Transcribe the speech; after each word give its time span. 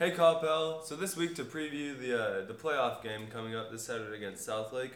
Hey 0.00 0.12
Coppell, 0.12 0.82
so 0.82 0.96
this 0.96 1.14
week 1.14 1.34
to 1.34 1.44
preview 1.44 1.94
the 2.00 2.18
uh, 2.18 2.44
the 2.46 2.54
playoff 2.54 3.02
game 3.02 3.26
coming 3.26 3.54
up 3.54 3.70
this 3.70 3.84
Saturday 3.84 4.16
against 4.16 4.48
Southlake, 4.48 4.92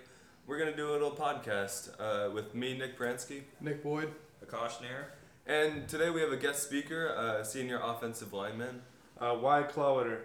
we're 0.47 0.59
gonna 0.59 0.75
do 0.75 0.89
a 0.89 0.93
little 0.93 1.11
podcast 1.11 1.91
uh, 2.01 2.31
with 2.31 2.55
me, 2.55 2.79
Nick 2.79 2.99
Pransky, 2.99 3.43
Nick 3.61 3.83
Boyd. 3.83 4.11
Akash 4.43 4.81
Nair. 4.81 5.13
and 5.47 5.87
today 5.91 6.09
we 6.09 6.23
have 6.23 6.33
a 6.33 6.39
guest 6.39 6.63
speaker, 6.63 7.11
uh, 7.11 7.45
senior 7.45 7.79
offensive 7.85 8.33
lineman. 8.33 8.81
Uh, 9.21 9.37
Wyatt 9.39 9.69
Clowater. 9.69 10.25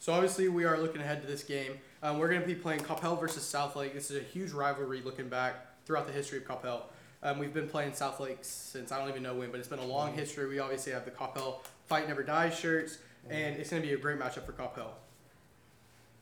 So 0.00 0.12
obviously 0.12 0.48
we 0.48 0.64
are 0.64 0.78
looking 0.78 1.00
ahead 1.00 1.20
to 1.20 1.28
this 1.28 1.44
game. 1.44 1.78
Um, 2.02 2.18
we're 2.18 2.28
going 2.28 2.40
to 2.40 2.46
be 2.46 2.56
playing 2.56 2.80
Coppell 2.80 3.20
versus 3.20 3.44
Southlake. 3.44 3.94
This 3.94 4.10
is 4.10 4.16
a 4.16 4.24
huge 4.24 4.50
rivalry 4.50 5.00
looking 5.00 5.28
back 5.28 5.84
throughout 5.86 6.08
the 6.08 6.12
history 6.12 6.38
of 6.38 6.44
Coppell. 6.44 6.86
Um, 7.22 7.38
we've 7.38 7.54
been 7.54 7.68
playing 7.68 7.92
Southlake 7.92 8.38
since 8.42 8.90
I 8.90 8.98
don't 8.98 9.08
even 9.08 9.22
know 9.22 9.36
when, 9.36 9.52
but 9.52 9.60
it's 9.60 9.68
been 9.68 9.78
a 9.78 9.84
long 9.84 10.12
history. 10.12 10.48
We 10.48 10.58
obviously 10.58 10.92
have 10.92 11.04
the 11.04 11.12
Coppell 11.12 11.60
Fight 11.86 12.08
Never 12.08 12.24
Dies 12.24 12.58
shirts, 12.58 12.98
and 13.30 13.56
it's 13.56 13.70
going 13.70 13.82
to 13.82 13.88
be 13.88 13.94
a 13.94 13.98
great 13.98 14.18
matchup 14.18 14.44
for 14.44 14.52
Coppell. 14.52 14.90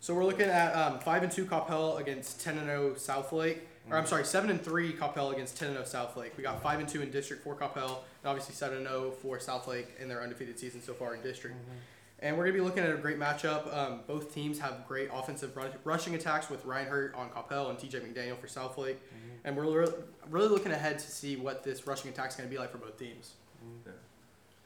So 0.01 0.15
we're 0.15 0.25
looking 0.25 0.47
at 0.47 0.75
um, 0.75 0.99
five 0.99 1.23
and 1.23 1.31
two 1.31 1.45
Coppell 1.45 2.01
against 2.01 2.41
ten 2.41 2.57
and 2.57 2.67
zero 2.67 2.95
Southlake. 2.95 3.59
Or 3.91 3.97
I'm 3.97 4.05
mm. 4.05 4.09
sorry, 4.09 4.25
seven 4.25 4.51
and 4.51 4.63
three 4.63 4.93
Coppell 4.93 5.33
against 5.33 5.59
ten 5.59 5.75
and 5.75 5.87
zero 5.87 6.07
Southlake. 6.07 6.37
We 6.37 6.43
got 6.43 6.59
mm. 6.59 6.63
five 6.63 6.81
and 6.81 6.89
two 6.89 7.03
in 7.03 7.11
district 7.11 7.45
for 7.45 7.55
Coppell, 7.55 7.99
and 8.23 8.27
obviously 8.27 8.55
seven 8.55 8.79
and 8.79 8.87
zero 8.87 9.11
for 9.11 9.39
Southlake 9.39 9.87
in 10.01 10.09
their 10.09 10.23
undefeated 10.23 10.59
season 10.59 10.81
so 10.81 10.95
far 10.95 11.15
in 11.15 11.23
district. 11.23 11.57
Mm-hmm. 11.57 11.79
And 12.23 12.37
we're 12.37 12.45
going 12.45 12.57
to 12.57 12.63
be 12.63 12.67
looking 12.67 12.83
at 12.83 12.91
a 12.91 12.99
great 12.99 13.19
matchup. 13.19 13.75
Um, 13.75 14.01
both 14.07 14.35
teams 14.35 14.59
have 14.59 14.87
great 14.87 15.09
offensive 15.13 15.57
run- 15.57 15.73
rushing 15.85 16.15
attacks 16.15 16.51
with 16.51 16.65
Ryan 16.67 16.89
Hurt 16.89 17.15
on 17.15 17.31
Coppell 17.31 17.71
and 17.71 17.79
TJ 17.79 18.03
McDaniel 18.03 18.39
for 18.39 18.47
Southlake. 18.47 18.97
Mm-hmm. 18.97 19.45
And 19.45 19.57
we're 19.57 19.85
re- 19.85 19.93
really 20.29 20.49
looking 20.49 20.73
ahead 20.73 20.99
to 20.99 21.11
see 21.11 21.37
what 21.37 21.65
this 21.65 21.87
rushing 21.87 22.11
attack 22.11 22.29
is 22.29 22.37
going 22.37 22.47
to 22.47 22.53
be 22.55 22.59
like 22.59 22.71
for 22.71 22.77
both 22.77 22.99
teams. 22.99 23.33
Mm-hmm. 23.65 23.91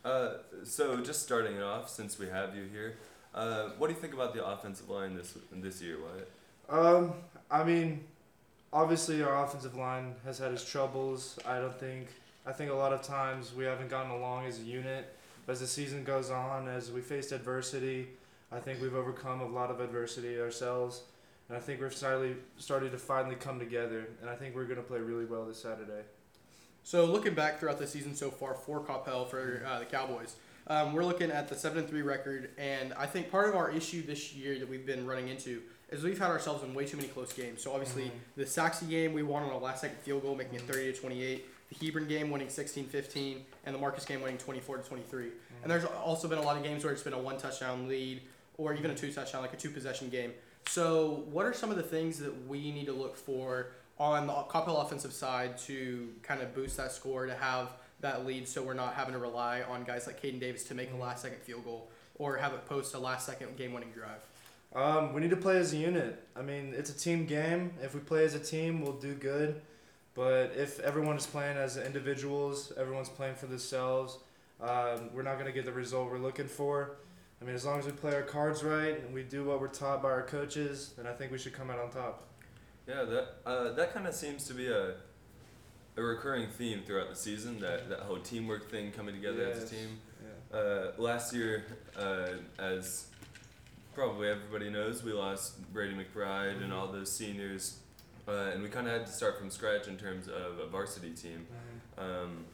Uh, 0.04 0.34
so 0.64 0.98
just 0.98 1.22
starting 1.22 1.56
it 1.56 1.62
off, 1.62 1.88
since 1.88 2.18
we 2.18 2.28
have 2.28 2.54
you 2.54 2.64
here, 2.64 2.98
uh, 3.34 3.70
what 3.78 3.88
do 3.88 3.94
you 3.94 4.00
think 4.00 4.12
about 4.12 4.34
the 4.34 4.44
offensive 4.44 4.88
line 4.90 5.14
this 5.14 5.36
this 5.50 5.80
year, 5.80 5.96
Wyatt? 5.98 6.30
Um, 6.68 7.14
I 7.50 7.64
mean, 7.64 8.04
obviously 8.72 9.22
our 9.22 9.44
offensive 9.44 9.76
line 9.76 10.14
has 10.24 10.38
had 10.38 10.52
its 10.52 10.64
troubles. 10.68 11.38
I 11.46 11.58
don't 11.58 11.78
think. 11.78 12.08
I 12.46 12.52
think 12.52 12.70
a 12.70 12.74
lot 12.74 12.92
of 12.92 13.02
times 13.02 13.54
we 13.54 13.64
haven't 13.64 13.88
gotten 13.88 14.10
along 14.10 14.46
as 14.46 14.60
a 14.60 14.62
unit. 14.62 15.16
But 15.46 15.52
as 15.52 15.60
the 15.60 15.66
season 15.66 16.04
goes 16.04 16.30
on, 16.30 16.68
as 16.68 16.90
we 16.90 17.00
faced 17.00 17.32
adversity, 17.32 18.08
I 18.50 18.60
think 18.60 18.80
we've 18.80 18.94
overcome 18.94 19.40
a 19.40 19.46
lot 19.46 19.70
of 19.70 19.80
adversity 19.80 20.40
ourselves, 20.40 21.02
and 21.48 21.56
I 21.56 21.60
think 21.60 21.80
we're 21.80 21.90
finally 21.90 22.36
starting 22.56 22.90
to 22.90 22.98
finally 22.98 23.34
come 23.34 23.58
together. 23.58 24.08
And 24.20 24.30
I 24.30 24.36
think 24.36 24.54
we're 24.54 24.64
gonna 24.64 24.82
play 24.82 25.00
really 25.00 25.24
well 25.24 25.44
this 25.44 25.60
Saturday. 25.60 26.04
So 26.86 27.06
looking 27.06 27.34
back 27.34 27.58
throughout 27.58 27.78
the 27.78 27.86
season 27.86 28.14
so 28.14 28.30
far 28.30 28.54
for 28.54 28.78
Coppell 28.80 29.28
for 29.28 29.62
uh, 29.66 29.78
the 29.78 29.86
Cowboys, 29.86 30.36
um, 30.66 30.92
we're 30.92 31.04
looking 31.04 31.30
at 31.30 31.48
the 31.48 31.54
seven 31.54 31.78
and 31.78 31.88
three 31.88 32.02
record, 32.02 32.50
and 32.58 32.92
I 32.94 33.06
think 33.06 33.30
part 33.30 33.48
of 33.48 33.54
our 33.56 33.70
issue 33.70 34.02
this 34.04 34.34
year 34.34 34.58
that 34.58 34.68
we've 34.68 34.84
been 34.86 35.06
running 35.06 35.28
into 35.28 35.62
is 35.90 36.02
we've 36.02 36.18
had 36.18 36.30
ourselves 36.30 36.62
in 36.62 36.74
way 36.74 36.84
too 36.86 36.96
many 36.98 37.08
close 37.08 37.32
games. 37.32 37.62
So 37.62 37.72
obviously 37.72 38.04
Mhm. 38.04 38.10
the 38.36 38.46
Sachse 38.46 38.82
game 38.82 39.12
we 39.14 39.22
won 39.22 39.42
on 39.42 39.50
a 39.50 39.58
last 39.58 39.80
second 39.80 39.98
field 39.98 40.22
goal, 40.22 40.34
making 40.34 40.54
it 40.56 40.62
thirty 40.62 40.92
to 40.92 40.98
twenty 40.98 41.22
eight. 41.22 41.46
The 41.70 41.86
Hebron 41.86 42.06
game 42.06 42.30
winning 42.30 42.48
16-15, 42.48 43.42
and 43.64 43.74
the 43.74 43.78
Marcus 43.78 44.04
game 44.04 44.20
winning 44.20 44.36
twenty 44.38 44.60
four 44.60 44.76
to 44.76 44.82
twenty 44.82 45.02
three. 45.04 45.30
And 45.62 45.70
there's 45.70 45.84
also 45.86 46.28
been 46.28 46.38
a 46.38 46.42
lot 46.42 46.56
of 46.58 46.62
games 46.62 46.84
where 46.84 46.92
it's 46.92 47.02
been 47.02 47.14
a 47.14 47.18
one 47.18 47.38
touchdown 47.38 47.88
lead 47.88 48.20
or 48.58 48.74
even 48.74 48.90
a 48.90 48.94
two 48.94 49.10
touchdown, 49.12 49.40
like 49.40 49.54
a 49.54 49.56
two 49.56 49.70
possession 49.70 50.10
game. 50.10 50.32
So, 50.66 51.24
what 51.30 51.44
are 51.46 51.52
some 51.54 51.70
of 51.70 51.76
the 51.76 51.82
things 51.82 52.18
that 52.20 52.46
we 52.46 52.70
need 52.72 52.86
to 52.86 52.92
look 52.92 53.16
for 53.16 53.68
on 53.98 54.26
the 54.26 54.32
Coppell 54.32 54.84
offensive 54.84 55.12
side 55.12 55.56
to 55.58 56.08
kind 56.22 56.40
of 56.40 56.54
boost 56.54 56.76
that 56.76 56.92
score 56.92 57.26
to 57.26 57.34
have 57.34 57.70
that 58.00 58.26
lead 58.26 58.46
so 58.48 58.62
we're 58.62 58.74
not 58.74 58.94
having 58.94 59.14
to 59.14 59.18
rely 59.18 59.62
on 59.62 59.84
guys 59.84 60.06
like 60.06 60.20
Caden 60.20 60.40
Davis 60.40 60.64
to 60.64 60.74
make 60.74 60.92
a 60.92 60.96
last 60.96 61.22
second 61.22 61.40
field 61.40 61.64
goal 61.64 61.90
or 62.16 62.36
have 62.36 62.52
it 62.52 62.66
post 62.66 62.94
a 62.94 62.98
last 62.98 63.26
second 63.26 63.56
game 63.56 63.72
winning 63.72 63.90
drive? 63.90 64.20
Um, 64.74 65.12
we 65.12 65.20
need 65.20 65.30
to 65.30 65.36
play 65.36 65.58
as 65.58 65.72
a 65.72 65.76
unit. 65.76 66.22
I 66.34 66.42
mean, 66.42 66.74
it's 66.76 66.90
a 66.90 66.98
team 66.98 67.26
game. 67.26 67.72
If 67.80 67.94
we 67.94 68.00
play 68.00 68.24
as 68.24 68.34
a 68.34 68.40
team, 68.40 68.82
we'll 68.82 68.98
do 68.98 69.14
good. 69.14 69.60
But 70.14 70.52
if 70.56 70.80
everyone 70.80 71.16
is 71.16 71.26
playing 71.26 71.56
as 71.56 71.76
individuals, 71.76 72.72
everyone's 72.76 73.08
playing 73.08 73.34
for 73.36 73.46
themselves, 73.46 74.18
um, 74.60 75.10
we're 75.12 75.22
not 75.22 75.34
going 75.34 75.46
to 75.46 75.52
get 75.52 75.64
the 75.64 75.72
result 75.72 76.10
we're 76.10 76.18
looking 76.18 76.46
for. 76.46 76.96
I 77.40 77.44
mean, 77.44 77.54
as 77.54 77.64
long 77.64 77.78
as 77.78 77.86
we 77.86 77.92
play 77.92 78.14
our 78.14 78.22
cards 78.22 78.62
right 78.62 78.98
and 79.00 79.12
we 79.12 79.22
do 79.22 79.44
what 79.44 79.60
we're 79.60 79.68
taught 79.68 80.02
by 80.02 80.10
our 80.10 80.22
coaches, 80.22 80.94
then 80.96 81.06
I 81.06 81.12
think 81.12 81.32
we 81.32 81.38
should 81.38 81.52
come 81.52 81.70
out 81.70 81.78
on 81.78 81.90
top. 81.90 82.28
Yeah, 82.86 83.04
that 83.04 83.28
uh, 83.46 83.72
that 83.72 83.94
kind 83.94 84.06
of 84.06 84.14
seems 84.14 84.44
to 84.44 84.54
be 84.54 84.68
a 84.68 84.94
a 85.96 86.02
recurring 86.02 86.48
theme 86.48 86.82
throughout 86.84 87.08
the 87.08 87.16
season. 87.16 87.60
That 87.60 87.88
that 87.88 88.00
whole 88.00 88.18
teamwork 88.18 88.70
thing 88.70 88.92
coming 88.92 89.14
together 89.14 89.46
as 89.46 89.62
a 89.62 89.66
team. 89.66 89.98
Yeah. 90.22 90.58
Uh, 90.58 90.92
last 90.98 91.34
year, 91.34 91.64
uh, 91.98 92.28
as 92.58 93.06
probably 93.94 94.28
everybody 94.28 94.70
knows, 94.70 95.02
we 95.02 95.12
lost 95.12 95.72
Brady 95.72 95.94
McBride 95.94 96.62
and 96.62 96.72
all 96.72 96.88
those 96.88 97.10
seniors, 97.10 97.78
uh, 98.28 98.50
and 98.52 98.62
we 98.62 98.68
kind 98.68 98.86
of 98.86 98.92
had 98.92 99.06
to 99.06 99.12
start 99.12 99.38
from 99.38 99.50
scratch 99.50 99.88
in 99.88 99.96
terms 99.96 100.28
of 100.28 100.58
a 100.58 100.66
varsity 100.66 101.10
team. 101.10 101.46
Um, 101.96 102.44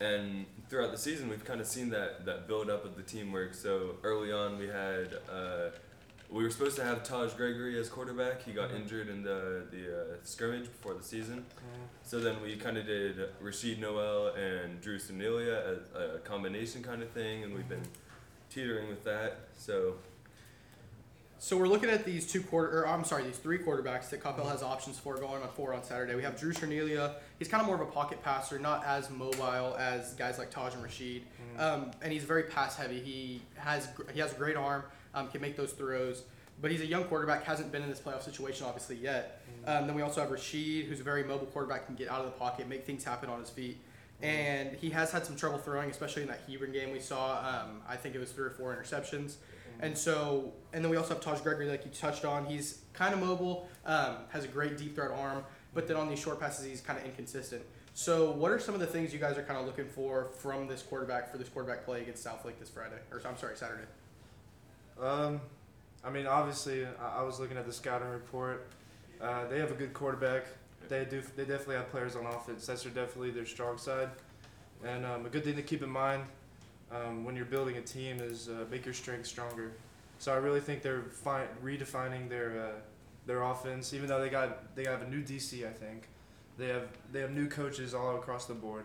and 0.00 0.46
throughout 0.70 0.92
the 0.92 0.98
season, 0.98 1.28
we've 1.28 1.44
kind 1.44 1.60
of 1.60 1.66
seen 1.66 1.90
that 1.90 2.24
that 2.24 2.48
build 2.48 2.70
up 2.70 2.84
of 2.84 2.96
the 2.96 3.02
teamwork. 3.02 3.54
So 3.54 3.96
early 4.02 4.32
on, 4.32 4.58
we 4.58 4.66
had 4.66 5.14
uh, 5.30 5.70
we 6.30 6.44
were 6.44 6.50
supposed 6.50 6.76
to 6.76 6.84
have 6.84 7.02
Taj 7.02 7.32
Gregory 7.34 7.78
as 7.78 7.88
quarterback. 7.88 8.42
He 8.42 8.52
got 8.52 8.70
Mhm. 8.70 8.76
injured 8.82 9.08
in 9.08 9.22
the 9.22 9.64
the 9.70 10.00
uh, 10.00 10.16
scrimmage 10.22 10.64
before 10.66 10.94
the 10.94 11.02
season. 11.02 11.44
So 12.04 12.20
then 12.20 12.40
we 12.42 12.56
kind 12.56 12.76
of 12.78 12.86
did 12.86 13.16
Rashid 13.40 13.80
Noel 13.80 14.28
and 14.34 14.80
Drew 14.80 14.98
Sanilia 14.98 15.76
as 15.76 15.78
a 15.94 16.18
combination 16.20 16.82
kind 16.82 17.02
of 17.02 17.10
thing, 17.10 17.42
and 17.44 17.54
we've 17.54 17.68
been 17.68 17.86
teetering 18.48 18.88
with 18.88 19.04
that. 19.04 19.48
So 19.56 19.96
So 21.42 21.56
we're 21.56 21.68
looking 21.68 21.88
at 21.88 22.04
these 22.04 22.30
two 22.30 22.42
quarter, 22.42 22.80
or 22.82 22.86
I'm 22.86 23.02
sorry, 23.02 23.22
these 23.22 23.38
three 23.38 23.56
quarterbacks 23.58 24.10
that 24.10 24.22
Coppell 24.22 24.46
has 24.50 24.62
options 24.62 24.98
for 24.98 25.16
going 25.16 25.42
on 25.42 25.48
four 25.52 25.72
on 25.72 25.82
Saturday. 25.82 26.14
We 26.14 26.22
have 26.22 26.38
Drew 26.38 26.52
Cernelia. 26.52 27.14
He's 27.38 27.48
kind 27.48 27.62
of 27.62 27.66
more 27.66 27.76
of 27.76 27.80
a 27.80 27.90
pocket 27.90 28.22
passer, 28.22 28.58
not 28.58 28.84
as 28.84 29.08
mobile 29.08 29.74
as 29.78 30.12
guys 30.16 30.36
like 30.38 30.50
Taj 30.50 30.74
and 30.74 30.82
Rashid. 30.82 31.22
Um, 31.58 31.92
and 32.02 32.12
he's 32.12 32.24
very 32.24 32.42
pass 32.42 32.76
heavy. 32.76 33.00
He 33.00 33.40
has 33.56 33.88
he 34.12 34.20
has 34.20 34.32
a 34.34 34.36
great 34.36 34.56
arm, 34.56 34.82
um, 35.14 35.28
can 35.28 35.40
make 35.40 35.56
those 35.56 35.72
throws. 35.72 36.22
But 36.60 36.70
he's 36.70 36.82
a 36.82 36.86
young 36.86 37.04
quarterback, 37.04 37.44
hasn't 37.44 37.72
been 37.72 37.82
in 37.82 37.88
this 37.88 38.00
playoff 38.00 38.22
situation 38.22 38.66
obviously 38.66 38.96
yet. 38.96 39.42
Um, 39.66 39.86
then 39.86 39.96
we 39.96 40.02
also 40.02 40.20
have 40.20 40.30
Rashid, 40.30 40.86
who's 40.86 41.00
a 41.00 41.02
very 41.02 41.24
mobile 41.24 41.46
quarterback, 41.46 41.86
can 41.86 41.94
get 41.94 42.10
out 42.10 42.20
of 42.20 42.26
the 42.26 42.32
pocket, 42.32 42.68
make 42.68 42.84
things 42.84 43.02
happen 43.02 43.30
on 43.30 43.40
his 43.40 43.50
feet. 43.50 43.78
And 44.22 44.74
he 44.74 44.90
has 44.90 45.10
had 45.10 45.24
some 45.24 45.36
trouble 45.36 45.58
throwing, 45.58 45.90
especially 45.90 46.22
in 46.22 46.28
that 46.28 46.40
Hebron 46.46 46.72
game 46.72 46.92
we 46.92 47.00
saw. 47.00 47.38
Um, 47.38 47.80
I 47.88 47.96
think 47.96 48.14
it 48.14 48.18
was 48.18 48.32
three 48.32 48.44
or 48.44 48.50
four 48.50 48.76
interceptions. 48.76 49.36
And 49.82 49.96
so, 49.96 50.52
and 50.72 50.84
then 50.84 50.90
we 50.90 50.98
also 50.98 51.14
have 51.14 51.22
Taj 51.22 51.40
Gregory, 51.40 51.66
like 51.66 51.84
you 51.84 51.90
touched 51.90 52.24
on. 52.24 52.44
He's 52.44 52.82
kind 52.92 53.14
of 53.14 53.20
mobile, 53.20 53.68
um, 53.86 54.16
has 54.28 54.44
a 54.44 54.48
great 54.48 54.76
deep 54.76 54.94
threat 54.94 55.10
arm, 55.10 55.42
but 55.72 55.88
then 55.88 55.96
on 55.96 56.08
these 56.08 56.18
short 56.18 56.38
passes, 56.38 56.66
he's 56.66 56.82
kind 56.82 56.98
of 56.98 57.04
inconsistent. 57.06 57.62
So, 57.94 58.30
what 58.30 58.52
are 58.52 58.58
some 58.58 58.74
of 58.74 58.80
the 58.80 58.86
things 58.86 59.12
you 59.12 59.18
guys 59.18 59.36
are 59.36 59.42
kind 59.42 59.58
of 59.58 59.66
looking 59.66 59.88
for 59.88 60.30
from 60.38 60.68
this 60.68 60.82
quarterback 60.82 61.30
for 61.30 61.38
this 61.38 61.48
quarterback 61.48 61.84
play 61.84 62.02
against 62.02 62.24
Southlake 62.24 62.58
this 62.58 62.68
Friday, 62.70 62.96
or 63.10 63.20
I'm 63.26 63.36
sorry, 63.36 63.56
Saturday? 63.56 63.84
Um, 65.00 65.40
I 66.04 66.10
mean, 66.10 66.26
obviously, 66.26 66.86
I, 66.86 67.20
I 67.20 67.22
was 67.22 67.40
looking 67.40 67.56
at 67.56 67.66
the 67.66 67.72
scouting 67.72 68.08
report. 68.08 68.68
Uh, 69.20 69.46
they 69.48 69.58
have 69.58 69.70
a 69.70 69.74
good 69.74 69.92
quarterback. 69.92 70.46
They 70.88 71.04
do. 71.04 71.22
They 71.36 71.44
definitely 71.44 71.76
have 71.76 71.90
players 71.90 72.16
on 72.16 72.26
offense. 72.26 72.66
That's 72.66 72.82
their, 72.82 72.92
definitely 72.92 73.30
their 73.30 73.46
strong 73.46 73.78
side. 73.78 74.08
And 74.84 75.04
um, 75.04 75.26
a 75.26 75.28
good 75.28 75.44
thing 75.44 75.56
to 75.56 75.62
keep 75.62 75.82
in 75.82 75.90
mind 75.90 76.24
um, 76.90 77.24
when 77.24 77.36
you're 77.36 77.44
building 77.44 77.76
a 77.76 77.82
team 77.82 78.18
is 78.20 78.48
uh, 78.48 78.64
make 78.70 78.84
your 78.84 78.94
strengths 78.94 79.28
stronger. 79.28 79.72
So 80.18 80.32
I 80.32 80.36
really 80.36 80.60
think 80.60 80.82
they're 80.82 81.02
fi- 81.02 81.46
redefining 81.64 82.28
their 82.28 82.60
uh, 82.60 82.80
their 83.26 83.42
offense. 83.42 83.94
Even 83.94 84.08
though 84.08 84.20
they 84.20 84.28
got 84.30 84.74
they 84.74 84.84
have 84.84 85.02
a 85.02 85.08
new 85.08 85.22
DC, 85.22 85.66
I 85.66 85.72
think 85.72 86.08
they 86.58 86.68
have 86.68 86.88
they 87.12 87.20
have 87.20 87.30
new 87.30 87.48
coaches 87.48 87.94
all 87.94 88.16
across 88.16 88.46
the 88.46 88.54
board, 88.54 88.84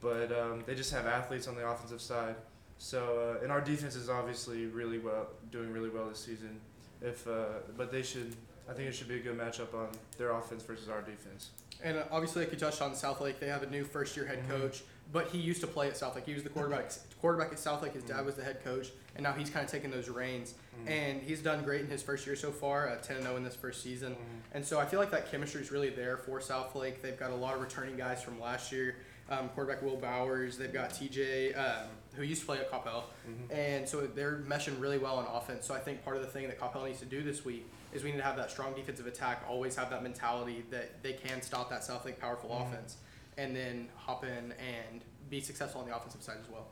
but 0.00 0.30
um, 0.32 0.62
they 0.66 0.74
just 0.74 0.92
have 0.92 1.06
athletes 1.06 1.48
on 1.48 1.54
the 1.54 1.66
offensive 1.66 2.00
side. 2.00 2.36
So 2.82 3.36
uh, 3.38 3.42
and 3.42 3.52
our 3.52 3.60
defense 3.60 3.94
is 3.94 4.08
obviously 4.08 4.64
really 4.64 4.98
well 4.98 5.26
doing 5.52 5.70
really 5.70 5.90
well 5.90 6.08
this 6.08 6.18
season. 6.18 6.58
If 7.02 7.26
uh, 7.28 7.44
but 7.76 7.92
they 7.92 8.02
should 8.02 8.34
I 8.68 8.72
think 8.72 8.88
it 8.88 8.94
should 8.94 9.08
be 9.08 9.16
a 9.16 9.20
good 9.20 9.36
matchup 9.38 9.74
on 9.74 9.88
their 10.16 10.30
offense 10.32 10.62
versus 10.62 10.88
our 10.88 11.02
defense. 11.02 11.50
And 11.84 11.98
uh, 11.98 12.04
obviously, 12.10 12.42
like 12.44 12.52
you 12.52 12.58
touched 12.58 12.80
on 12.80 12.92
Southlake, 12.92 13.38
they 13.38 13.48
have 13.48 13.62
a 13.62 13.66
new 13.68 13.84
first 13.84 14.16
year 14.16 14.24
head 14.26 14.42
Mhm. 14.44 14.48
coach, 14.48 14.82
but 15.12 15.28
he 15.28 15.36
used 15.38 15.60
to 15.60 15.66
play 15.66 15.88
at 15.88 15.94
Southlake. 15.94 16.24
He 16.24 16.32
was 16.32 16.42
the 16.42 16.48
quarterback 16.48 16.90
quarterback 17.20 17.52
at 17.52 17.58
Southlake. 17.58 17.92
His 17.92 18.02
dad 18.04 18.20
Mhm. 18.20 18.24
was 18.24 18.36
the 18.36 18.44
head 18.44 18.64
coach, 18.64 18.88
and 19.14 19.22
now 19.24 19.32
he's 19.32 19.50
kind 19.50 19.62
of 19.62 19.70
taking 19.70 19.90
those 19.90 20.08
reins. 20.08 20.54
Mhm. 20.86 20.90
And 20.90 21.22
he's 21.22 21.42
done 21.42 21.62
great 21.62 21.82
in 21.82 21.86
his 21.88 22.02
first 22.02 22.26
year 22.26 22.34
so 22.36 22.50
far, 22.50 22.88
uh, 22.88 22.96
10 22.96 23.20
0 23.22 23.36
in 23.36 23.44
this 23.44 23.56
first 23.56 23.82
season. 23.82 24.14
Mhm. 24.14 24.18
And 24.52 24.64
so 24.64 24.78
I 24.80 24.86
feel 24.86 25.00
like 25.00 25.10
that 25.10 25.30
chemistry 25.30 25.60
is 25.60 25.70
really 25.70 25.90
there 25.90 26.16
for 26.16 26.38
Southlake. 26.40 27.02
They've 27.02 27.18
got 27.18 27.30
a 27.30 27.34
lot 27.36 27.56
of 27.56 27.60
returning 27.60 27.96
guys 27.98 28.22
from 28.22 28.40
last 28.40 28.72
year. 28.72 28.96
Um, 29.28 29.48
quarterback 29.50 29.82
Will 29.82 29.96
Bowers. 29.96 30.56
They've 30.56 30.72
got 30.72 30.90
TJ, 30.90 31.52
um, 31.54 31.88
who 32.14 32.22
used 32.22 32.40
to 32.42 32.46
play 32.46 32.58
at 32.58 32.70
Coppell. 32.70 33.04
Mhm. 33.28 33.52
And 33.54 33.88
so 33.88 34.06
they're 34.06 34.38
meshing 34.38 34.80
really 34.80 34.98
well 34.98 35.16
on 35.16 35.26
offense. 35.26 35.66
So 35.66 35.74
I 35.74 35.78
think 35.80 36.04
part 36.04 36.16
of 36.16 36.22
the 36.22 36.28
thing 36.28 36.46
that 36.48 36.58
Coppell 36.58 36.86
needs 36.86 36.98
to 37.00 37.06
do 37.06 37.22
this 37.22 37.44
week 37.44 37.66
is 37.92 38.02
we 38.04 38.10
need 38.10 38.18
to 38.18 38.24
have 38.24 38.36
that 38.36 38.50
strong 38.50 38.74
defensive 38.74 39.06
attack, 39.06 39.44
always 39.48 39.76
have 39.76 39.90
that 39.90 40.02
mentality 40.02 40.64
that 40.70 41.02
they 41.02 41.12
can 41.14 41.42
stop 41.42 41.70
that 41.70 41.84
South 41.84 42.04
Southlake 42.04 42.18
powerful 42.18 42.50
Mhm. 42.50 42.68
offense, 42.68 42.96
and 43.36 43.54
then 43.54 43.88
hop 43.96 44.24
in 44.24 44.52
and 44.52 45.04
be 45.28 45.40
successful 45.40 45.80
on 45.80 45.88
the 45.88 45.96
offensive 45.96 46.22
side 46.22 46.38
as 46.42 46.48
well. 46.48 46.66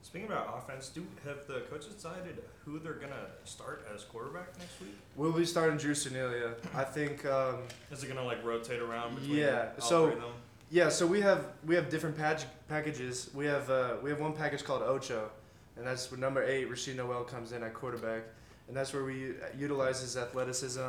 Speaking 0.00 0.28
about 0.28 0.56
offense, 0.56 0.88
do 0.88 1.06
have 1.24 1.46
the 1.48 1.60
coaches 1.68 1.92
decided 1.94 2.42
who 2.64 2.78
they're 2.78 2.94
gonna 2.94 3.26
start 3.44 3.84
as 3.94 4.04
quarterback 4.04 4.56
next 4.58 4.80
week? 4.80 4.96
We'll 5.16 5.32
be 5.32 5.44
starting 5.44 5.76
Drew 5.76 5.94
Cornelia. 5.94 6.54
I 6.74 6.84
think. 6.84 7.26
Um, 7.26 7.64
Is 7.90 8.02
it 8.04 8.08
gonna 8.08 8.24
like 8.24 8.42
rotate 8.42 8.80
around 8.80 9.16
between 9.16 9.36
Yeah, 9.38 9.72
all 9.78 9.86
so- 9.86 10.06
three 10.06 10.14
of 10.14 10.22
them? 10.22 10.32
Yeah, 10.70 10.90
so 10.90 11.06
we 11.06 11.20
have 11.22 11.46
we 11.66 11.74
have 11.74 11.88
different 11.88 12.16
patch, 12.16 12.44
packages. 12.68 13.30
We 13.34 13.46
have 13.46 13.70
uh, 13.70 13.94
we 14.02 14.10
have 14.10 14.20
one 14.20 14.34
package 14.34 14.64
called 14.64 14.82
Ocho, 14.82 15.30
and 15.76 15.86
that's 15.86 16.10
where 16.10 16.20
number 16.20 16.44
eight 16.44 16.68
Rashid 16.68 16.96
Noel 16.96 17.24
comes 17.24 17.52
in 17.52 17.62
at 17.62 17.72
quarterback, 17.72 18.24
and 18.68 18.76
that's 18.76 18.92
where 18.92 19.04
we 19.04 19.34
utilize 19.58 20.00
his 20.00 20.16
athleticism. 20.16 20.80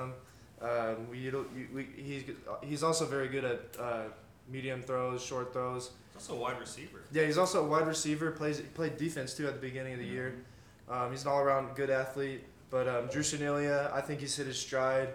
Um, 0.61 1.09
we, 1.09 1.31
we 1.73 1.87
he's 1.95 2.23
he's 2.61 2.83
also 2.83 3.05
very 3.05 3.29
good 3.29 3.45
at 3.45 3.61
uh, 3.79 4.03
medium 4.49 4.81
throws, 4.81 5.23
short 5.23 5.53
throws. 5.53 5.91
He's 6.13 6.27
also 6.29 6.33
a 6.37 6.41
wide 6.41 6.59
receiver. 6.59 6.99
Yeah, 7.13 7.25
he's 7.25 7.37
also 7.37 7.63
a 7.63 7.67
wide 7.67 7.87
receiver. 7.87 8.31
plays 8.31 8.57
he 8.57 8.63
played 8.63 8.97
defense 8.97 9.33
too 9.33 9.47
at 9.47 9.53
the 9.53 9.61
beginning 9.61 9.93
of 9.93 9.99
the 9.99 10.05
year. 10.05 10.35
Um, 10.89 11.11
he's 11.11 11.23
an 11.23 11.29
all 11.29 11.39
around 11.39 11.73
good 11.75 11.89
athlete. 11.89 12.43
But 12.69 12.87
um, 12.87 13.07
Drew 13.07 13.23
Cornelia, 13.23 13.89
I 13.93 14.01
think 14.01 14.19
he's 14.19 14.35
hit 14.35 14.45
his 14.47 14.59
stride. 14.59 15.09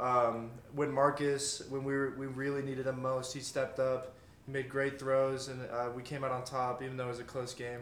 Um, 0.00 0.50
when 0.74 0.92
Marcus, 0.92 1.62
when 1.70 1.82
we 1.84 1.92
were, 1.92 2.14
we 2.16 2.26
really 2.26 2.62
needed 2.62 2.86
him 2.86 3.02
most, 3.02 3.32
he 3.34 3.40
stepped 3.40 3.78
up. 3.80 4.14
He 4.46 4.52
made 4.52 4.68
great 4.68 4.98
throws, 4.98 5.48
and 5.48 5.60
uh, 5.70 5.90
we 5.94 6.02
came 6.02 6.22
out 6.24 6.30
on 6.30 6.44
top, 6.44 6.82
even 6.82 6.96
though 6.96 7.06
it 7.06 7.10
was 7.10 7.18
a 7.20 7.24
close 7.24 7.52
game. 7.54 7.80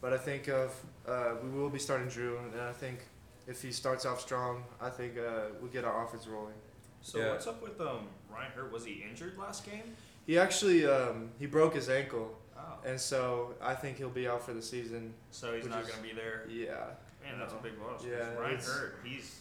But 0.00 0.12
I 0.12 0.18
think 0.18 0.48
of 0.48 0.74
uh, 1.06 1.34
we 1.42 1.50
will 1.50 1.70
be 1.70 1.78
starting 1.78 2.08
Drew, 2.08 2.38
and 2.38 2.60
I 2.60 2.72
think 2.72 2.98
if 3.46 3.62
he 3.62 3.70
starts 3.72 4.04
off 4.04 4.20
strong, 4.20 4.64
I 4.80 4.90
think 4.90 5.16
uh, 5.16 5.50
we'll 5.60 5.70
get 5.70 5.84
our 5.84 6.04
offense 6.04 6.26
rolling. 6.26 6.54
So 7.00 7.18
Yeah. 7.18 7.30
what's 7.30 7.46
up 7.46 7.62
with 7.62 7.80
um 7.80 8.08
Ryan 8.32 8.50
Hurt? 8.52 8.72
Was 8.72 8.84
he 8.84 9.04
injured 9.08 9.38
last 9.38 9.64
game? 9.64 9.94
He 10.26 10.38
actually 10.38 10.86
um, 10.86 11.30
he 11.38 11.46
broke 11.46 11.74
his 11.74 11.88
ankle, 11.88 12.36
Oh, 12.56 12.78
and 12.86 13.00
so 13.00 13.54
I 13.62 13.74
think 13.74 13.96
he'll 13.98 14.08
be 14.10 14.28
out 14.28 14.44
for 14.44 14.52
the 14.54 14.62
season. 14.62 15.14
so 15.30 15.54
he's 15.54 15.66
not 15.66 15.86
gonna 15.88 16.02
be 16.02 16.12
there. 16.12 16.46
Yeah. 16.48 16.74
Man, 17.24 17.38
that's 17.38 17.52
a 17.52 17.56
big 17.56 17.72
loss. 17.80 18.02
'cause 18.02 18.10
Yeah, 18.10 18.34
Ryan 18.34 18.58
Hurt, 18.58 18.98
he's 19.04 19.12
he's 19.14 19.40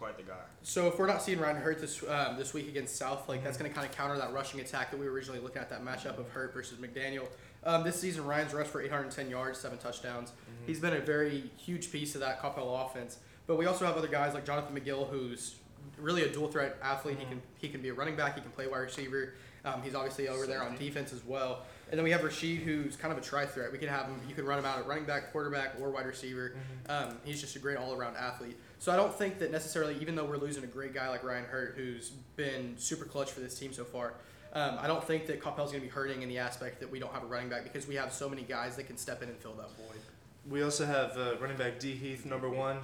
quite 0.00 0.16
the 0.16 0.22
guy. 0.22 0.40
So 0.62 0.88
if 0.88 0.98
we're 0.98 1.06
not 1.06 1.22
seeing 1.22 1.38
Ryan 1.38 1.56
Hurt 1.56 1.80
this 1.80 2.02
um, 2.08 2.36
this 2.36 2.54
week 2.54 2.68
against 2.68 3.00
Southlake, 3.00 3.44
that's 3.44 3.58
going 3.58 3.70
to 3.70 3.74
kind 3.74 3.88
of 3.88 3.94
counter 3.94 4.16
that 4.16 4.32
rushing 4.32 4.60
attack 4.60 4.90
that 4.90 4.98
we 4.98 5.06
were 5.06 5.12
originally 5.12 5.40
looking 5.40 5.60
at 5.60 5.68
that 5.70 5.84
matchup 5.84 6.18
of 6.18 6.28
Hurt 6.30 6.54
versus 6.54 6.78
McDaniel. 6.78 7.26
Um, 7.62 7.84
this 7.84 8.00
season, 8.00 8.24
Ryan's 8.24 8.54
rushed 8.54 8.70
for 8.70 8.80
810 8.80 9.28
yards, 9.28 9.60
seven 9.60 9.78
touchdowns. 9.78 10.30
Mm-hmm. 10.30 10.66
He's 10.66 10.80
been 10.80 10.94
a 10.94 11.00
very 11.00 11.50
huge 11.58 11.92
piece 11.92 12.14
of 12.14 12.22
that 12.22 12.40
Coppell 12.40 12.86
offense. 12.86 13.18
But 13.46 13.56
we 13.58 13.66
also 13.66 13.84
have 13.84 13.96
other 13.96 14.08
guys 14.08 14.32
like 14.32 14.46
Jonathan 14.46 14.74
McGill, 14.74 15.10
who's 15.10 15.56
really 15.98 16.22
a 16.22 16.28
dual 16.28 16.48
threat 16.48 16.78
athlete. 16.82 17.18
He 17.18 17.26
can 17.26 17.42
he 17.58 17.68
can 17.68 17.82
be 17.82 17.90
a 17.90 17.94
running 17.94 18.16
back. 18.16 18.34
He 18.34 18.40
can 18.40 18.50
play 18.52 18.66
wide 18.66 18.78
receiver. 18.78 19.34
Um, 19.64 19.82
he's 19.82 19.94
obviously 19.94 20.28
over 20.28 20.46
there 20.46 20.62
on 20.62 20.76
defense 20.76 21.12
as 21.12 21.24
well. 21.24 21.64
And 21.90 21.98
then 21.98 22.04
we 22.04 22.12
have 22.12 22.22
Rashid, 22.22 22.60
who's 22.60 22.96
kind 22.96 23.12
of 23.12 23.18
a 23.18 23.20
tri 23.20 23.44
threat. 23.44 23.70
We 23.72 23.78
can 23.78 23.88
have 23.88 24.06
him. 24.06 24.20
You 24.28 24.34
can 24.34 24.46
run 24.46 24.58
him 24.58 24.64
out 24.64 24.78
at 24.78 24.86
running 24.86 25.04
back, 25.04 25.32
quarterback, 25.32 25.74
or 25.80 25.90
wide 25.90 26.06
receiver. 26.06 26.54
Um, 26.88 27.16
he's 27.24 27.40
just 27.40 27.56
a 27.56 27.58
great 27.58 27.76
all 27.76 27.94
around 27.94 28.16
athlete. 28.16 28.56
So 28.80 28.90
I 28.90 28.96
don't 28.96 29.14
think 29.14 29.38
that 29.40 29.52
necessarily, 29.52 29.94
even 30.00 30.14
though 30.14 30.24
we're 30.24 30.38
losing 30.38 30.64
a 30.64 30.66
great 30.66 30.94
guy 30.94 31.10
like 31.10 31.22
Ryan 31.22 31.44
Hurt, 31.44 31.74
who's 31.76 32.12
been 32.36 32.74
super 32.78 33.04
clutch 33.04 33.30
for 33.30 33.40
this 33.40 33.58
team 33.58 33.74
so 33.74 33.84
far, 33.84 34.14
um, 34.54 34.78
I 34.80 34.86
don't 34.86 35.04
think 35.04 35.26
that 35.26 35.38
Coppell's 35.38 35.70
going 35.70 35.82
to 35.82 35.86
be 35.86 35.92
hurting 35.92 36.22
in 36.22 36.30
the 36.30 36.38
aspect 36.38 36.80
that 36.80 36.90
we 36.90 36.98
don't 36.98 37.12
have 37.12 37.22
a 37.22 37.26
running 37.26 37.50
back 37.50 37.62
because 37.62 37.86
we 37.86 37.94
have 37.96 38.10
so 38.10 38.26
many 38.26 38.40
guys 38.42 38.76
that 38.76 38.84
can 38.84 38.96
step 38.96 39.22
in 39.22 39.28
and 39.28 39.36
fill 39.36 39.52
that 39.52 39.68
void. 39.76 40.00
We 40.48 40.62
also 40.62 40.86
have 40.86 41.14
uh, 41.18 41.36
running 41.38 41.58
back 41.58 41.78
D 41.78 41.92
Heath, 41.92 42.24
number 42.24 42.48
one. 42.48 42.78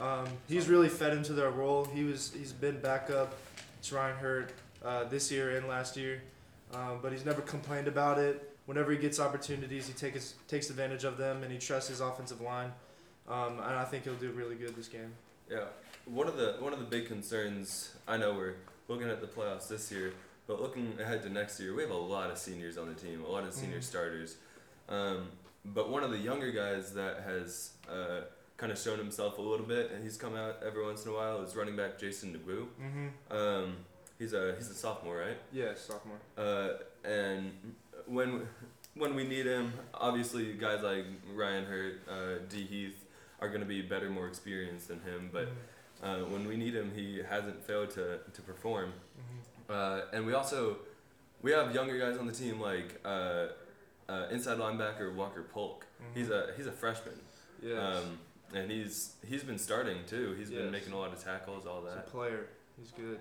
Um, 0.00 0.24
he's 0.48 0.66
really 0.66 0.88
fed 0.88 1.12
into 1.12 1.34
their 1.34 1.50
role. 1.50 1.84
He 1.84 2.04
was 2.04 2.32
he's 2.34 2.52
been 2.52 2.80
backup 2.80 3.34
to 3.82 3.94
Ryan 3.94 4.16
Hurt 4.16 4.52
uh, 4.82 5.04
this 5.04 5.30
year 5.30 5.58
and 5.58 5.68
last 5.68 5.94
year, 5.94 6.22
um, 6.72 7.00
but 7.02 7.12
he's 7.12 7.26
never 7.26 7.42
complained 7.42 7.86
about 7.86 8.18
it. 8.18 8.50
Whenever 8.64 8.92
he 8.92 8.96
gets 8.96 9.20
opportunities, 9.20 9.86
he 9.86 9.92
takes 9.92 10.34
takes 10.48 10.70
advantage 10.70 11.04
of 11.04 11.18
them, 11.18 11.42
and 11.42 11.52
he 11.52 11.58
trusts 11.58 11.90
his 11.90 12.00
offensive 12.00 12.40
line. 12.40 12.72
Um, 13.28 13.58
and 13.58 13.76
I 13.76 13.84
think 13.84 14.04
he'll 14.04 14.14
do 14.14 14.30
really 14.30 14.54
good 14.54 14.74
this 14.74 14.88
game. 14.88 15.12
Yeah, 15.50 15.64
one 16.06 16.26
of 16.26 16.36
the 16.36 16.56
one 16.60 16.72
of 16.72 16.78
the 16.78 16.84
big 16.84 17.06
concerns 17.06 17.94
I 18.08 18.16
know 18.16 18.34
we're 18.34 18.54
looking 18.88 19.08
at 19.08 19.20
the 19.20 19.26
playoffs 19.26 19.68
this 19.68 19.90
year, 19.92 20.12
but 20.46 20.60
looking 20.60 20.94
ahead 21.00 21.22
to 21.22 21.28
next 21.30 21.60
year, 21.60 21.74
we 21.74 21.82
have 21.82 21.90
a 21.90 21.94
lot 21.96 22.30
of 22.30 22.38
seniors 22.38 22.76
on 22.78 22.88
the 22.88 22.94
team, 22.94 23.22
a 23.24 23.28
lot 23.30 23.44
of 23.44 23.52
senior 23.52 23.78
Mhm. 23.78 23.84
starters. 23.84 24.36
Um, 24.88 25.28
but 25.64 25.88
one 25.90 26.02
of 26.04 26.10
the 26.10 26.18
younger 26.18 26.50
guys 26.50 26.92
that 26.94 27.22
has 27.22 27.72
uh, 27.88 28.22
kind 28.56 28.70
of 28.72 28.78
shown 28.78 28.98
himself 28.98 29.38
a 29.38 29.42
little 29.42 29.66
bit, 29.66 29.90
and 29.90 30.02
he's 30.02 30.16
come 30.16 30.34
out 30.34 30.62
every 30.62 30.82
once 30.84 31.04
in 31.04 31.10
a 31.10 31.14
while, 31.14 31.42
is 31.42 31.54
running 31.56 31.76
back 31.76 31.98
Jason 31.98 32.32
DeBoo. 32.34 32.66
Mm-hmm. 32.80 33.36
Um, 33.36 33.76
he's 34.18 34.32
a 34.32 34.54
he's 34.56 34.70
a 34.70 34.74
sophomore, 34.74 35.18
right? 35.18 35.36
Yeah, 35.52 35.74
sophomore. 35.74 36.18
Uh, 36.38 36.78
and 37.04 37.74
when 38.06 38.48
when 38.94 39.14
we 39.14 39.24
need 39.26 39.44
him, 39.46 39.72
obviously 39.92 40.52
guys 40.54 40.82
like 40.82 41.04
Ryan 41.34 41.64
Hurt, 41.66 42.08
uh, 42.08 42.38
D 42.48 42.64
Heath 42.64 43.03
are 43.44 43.48
going 43.48 43.60
to 43.60 43.66
be 43.66 43.82
better, 43.82 44.08
more 44.10 44.26
experienced 44.26 44.88
than 44.88 45.00
him. 45.00 45.30
But 45.32 45.48
uh, 46.02 46.24
when 46.32 46.46
we 46.48 46.56
need 46.56 46.74
him, 46.74 46.92
he 46.94 47.20
hasn't 47.28 47.62
failed 47.64 47.90
to, 47.90 48.18
to 48.32 48.42
perform. 48.42 48.92
Mm-hmm. 48.92 49.72
Uh, 49.72 50.00
and 50.16 50.26
we 50.26 50.32
also 50.34 50.78
we 51.42 51.52
have 51.52 51.74
younger 51.74 51.98
guys 51.98 52.18
on 52.18 52.26
the 52.26 52.32
team 52.32 52.60
like 52.60 53.00
uh, 53.04 53.46
uh, 54.08 54.26
inside 54.30 54.58
linebacker 54.58 55.14
Walker 55.14 55.42
Polk. 55.42 55.86
He's 56.14 56.30
a 56.30 56.52
he's 56.56 56.66
a 56.66 56.72
freshman. 56.72 57.14
yes. 57.62 57.78
Um, 57.78 58.18
and 58.54 58.70
he's 58.70 59.14
he's 59.26 59.42
been 59.42 59.58
starting 59.58 59.98
too. 60.06 60.34
He's 60.38 60.50
been 60.50 60.70
making 60.70 60.92
a 60.92 60.98
lot 60.98 61.12
of 61.12 61.22
tackles, 61.22 61.66
all 61.66 61.80
that. 61.82 61.90
he's 61.90 61.98
a 61.98 62.02
that. 62.02 62.10
player. 62.10 62.46
He's 62.78 62.90
good. 62.90 63.20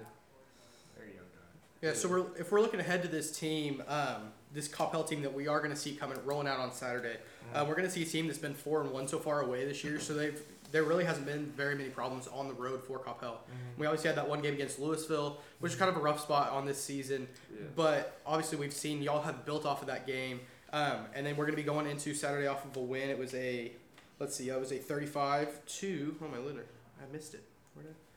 Very 0.98 1.14
young 1.16 1.30
guy. 1.34 1.43
Yeah, 1.84 1.92
so 1.92 2.08
we're 2.08 2.26
if 2.40 2.50
we're 2.50 2.62
looking 2.62 2.80
ahead 2.80 3.02
to 3.02 3.10
this 3.10 3.38
team, 3.38 3.84
um, 3.90 4.32
this 4.54 4.70
Coppell 4.70 5.06
team 5.06 5.22
that 5.24 5.34
we 5.34 5.50
are 5.50 5.60
going 5.60 5.72
to 5.72 5.76
see 5.76 5.94
coming 5.94 6.18
rolling 6.24 6.48
out 6.48 6.60
on 6.60 6.72
Saturday, 6.72 7.18
uh, 7.54 7.66
we're 7.68 7.76
going 7.76 7.88
to 7.88 7.92
see 7.92 8.04
a 8.04 8.06
team 8.06 8.28
that's 8.28 8.40
been 8.40 8.54
four 8.54 8.80
and 8.82 8.90
one 8.92 9.06
so 9.06 9.20
far 9.20 9.42
away 9.42 9.66
this 9.66 9.84
year. 9.84 10.00
So 10.00 10.14
they've 10.14 10.42
there 10.72 10.84
really 10.84 11.04
hasn't 11.04 11.26
been 11.26 11.48
very 11.58 11.76
many 11.76 11.90
problems 11.90 12.28
on 12.28 12.48
the 12.48 12.54
road 12.54 12.82
for 12.84 13.00
Coppell. 13.00 13.34
Mhm. 13.34 13.78
We 13.78 13.86
obviously 13.86 14.08
had 14.08 14.18
that 14.18 14.30
one 14.30 14.42
game 14.42 14.54
against 14.54 14.80
Lewisville, 14.80 15.36
which 15.60 15.74
is 15.74 15.78
kind 15.78 15.90
of 15.92 15.98
a 15.98 16.00
rough 16.00 16.22
spot 16.22 16.52
on 16.52 16.66
this 16.66 16.82
season. 16.82 17.28
Yeah. 17.54 17.66
But 17.76 18.18
obviously, 18.26 18.58
we've 18.58 18.74
seen 18.74 19.02
y'all 19.02 19.22
have 19.22 19.46
built 19.46 19.66
off 19.66 19.82
of 19.82 19.88
that 19.88 20.08
game, 20.08 20.40
um, 20.72 21.06
and 21.14 21.26
then 21.26 21.36
we're 21.36 21.46
going 21.46 21.58
to 21.58 21.62
be 21.62 21.64
going 21.64 21.86
into 21.86 22.14
Saturday 22.14 22.48
off 22.48 22.64
of 22.64 22.78
a 22.78 22.80
win. 22.80 23.10
It 23.10 23.20
was 23.20 23.34
a, 23.34 23.74
let's 24.20 24.38
see, 24.38 24.48
it 24.48 24.58
was 24.58 24.72
a 24.72 24.80
35-2. 24.80 26.16
Oh 26.22 26.28
my 26.30 26.38
lunar, 26.38 26.64
I 27.02 27.12
missed 27.12 27.34
it. 27.34 27.44
Where 27.74 27.84
did 27.84 27.92
I 27.92 28.13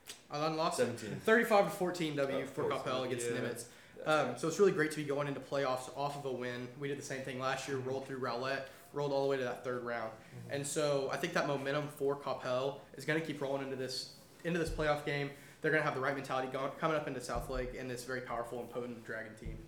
lost 0.57 0.81
it? 0.81 0.99
17. 0.99 1.21
35 1.25 1.65
to 1.65 1.71
14 1.71 2.17
W 2.17 2.39
Of 2.39 2.51
for 2.51 2.65
course, 2.69 2.83
Coppell 2.83 3.05
against 3.05 3.31
yeah. 3.31 3.37
Nimitz. 3.39 3.65
Um, 4.07 4.37
so 4.37 4.47
it's 4.47 4.59
really 4.61 4.73
great 4.73 4.93
to 4.93 4.97
be 4.99 5.05
going 5.05 5.27
into 5.27 5.41
playoffs 5.41 5.91
off 5.97 6.17
of 6.17 6.25
a 6.27 6.33
win. 6.33 6.69
We 6.79 6.87
did 6.89 6.99
the 6.99 7.03
same 7.03 7.23
thing 7.23 7.41
last 7.41 7.67
year, 7.67 7.79
rolled 7.79 8.07
through 8.07 8.19
Rowlett, 8.19 8.69
rolled 8.93 9.13
all 9.13 9.25
the 9.25 9.29
way 9.29 9.37
to 9.37 9.43
that 9.45 9.65
third 9.65 9.85
round. 9.85 10.11
And 10.49 10.65
so 10.65 11.11
I 11.13 11.17
think 11.17 11.33
that 11.35 11.49
momentum 11.49 11.89
for 11.89 12.15
Coppell 12.17 12.77
is 12.97 13.05
going 13.05 13.21
to 13.21 13.27
keep 13.27 13.41
rolling 13.41 13.63
into 13.63 13.77
this 13.77 14.15
into 14.45 14.61
this 14.61 14.71
playoff 14.71 15.05
game. 15.05 15.31
They're 15.61 15.73
going 15.73 15.83
to 15.83 15.85
have 15.85 15.97
the 15.97 16.01
right 16.01 16.15
mentality 16.15 16.49
going, 16.53 16.71
coming 16.79 16.97
up 16.97 17.09
into 17.09 17.21
South 17.21 17.51
Lake 17.51 17.75
and 17.77 17.91
this 17.91 18.05
very 18.05 18.21
powerful 18.21 18.61
and 18.61 18.71
potent 18.71 19.05
Dragon 19.05 19.35
team. 19.35 19.59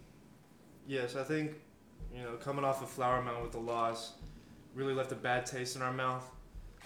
Yes, 0.87 1.17
I 1.17 1.25
think 1.25 1.55
you 2.15 2.23
know 2.23 2.35
coming 2.37 2.65
off 2.65 2.81
of 2.83 2.89
Flower 2.89 3.21
Mound 3.23 3.43
with 3.43 3.53
the 3.53 3.59
loss 3.59 4.13
really 4.75 4.95
left 4.95 5.11
a 5.11 5.17
bad 5.17 5.47
taste 5.47 5.75
in 5.75 5.83
our 5.83 5.93
mouth. 5.93 6.31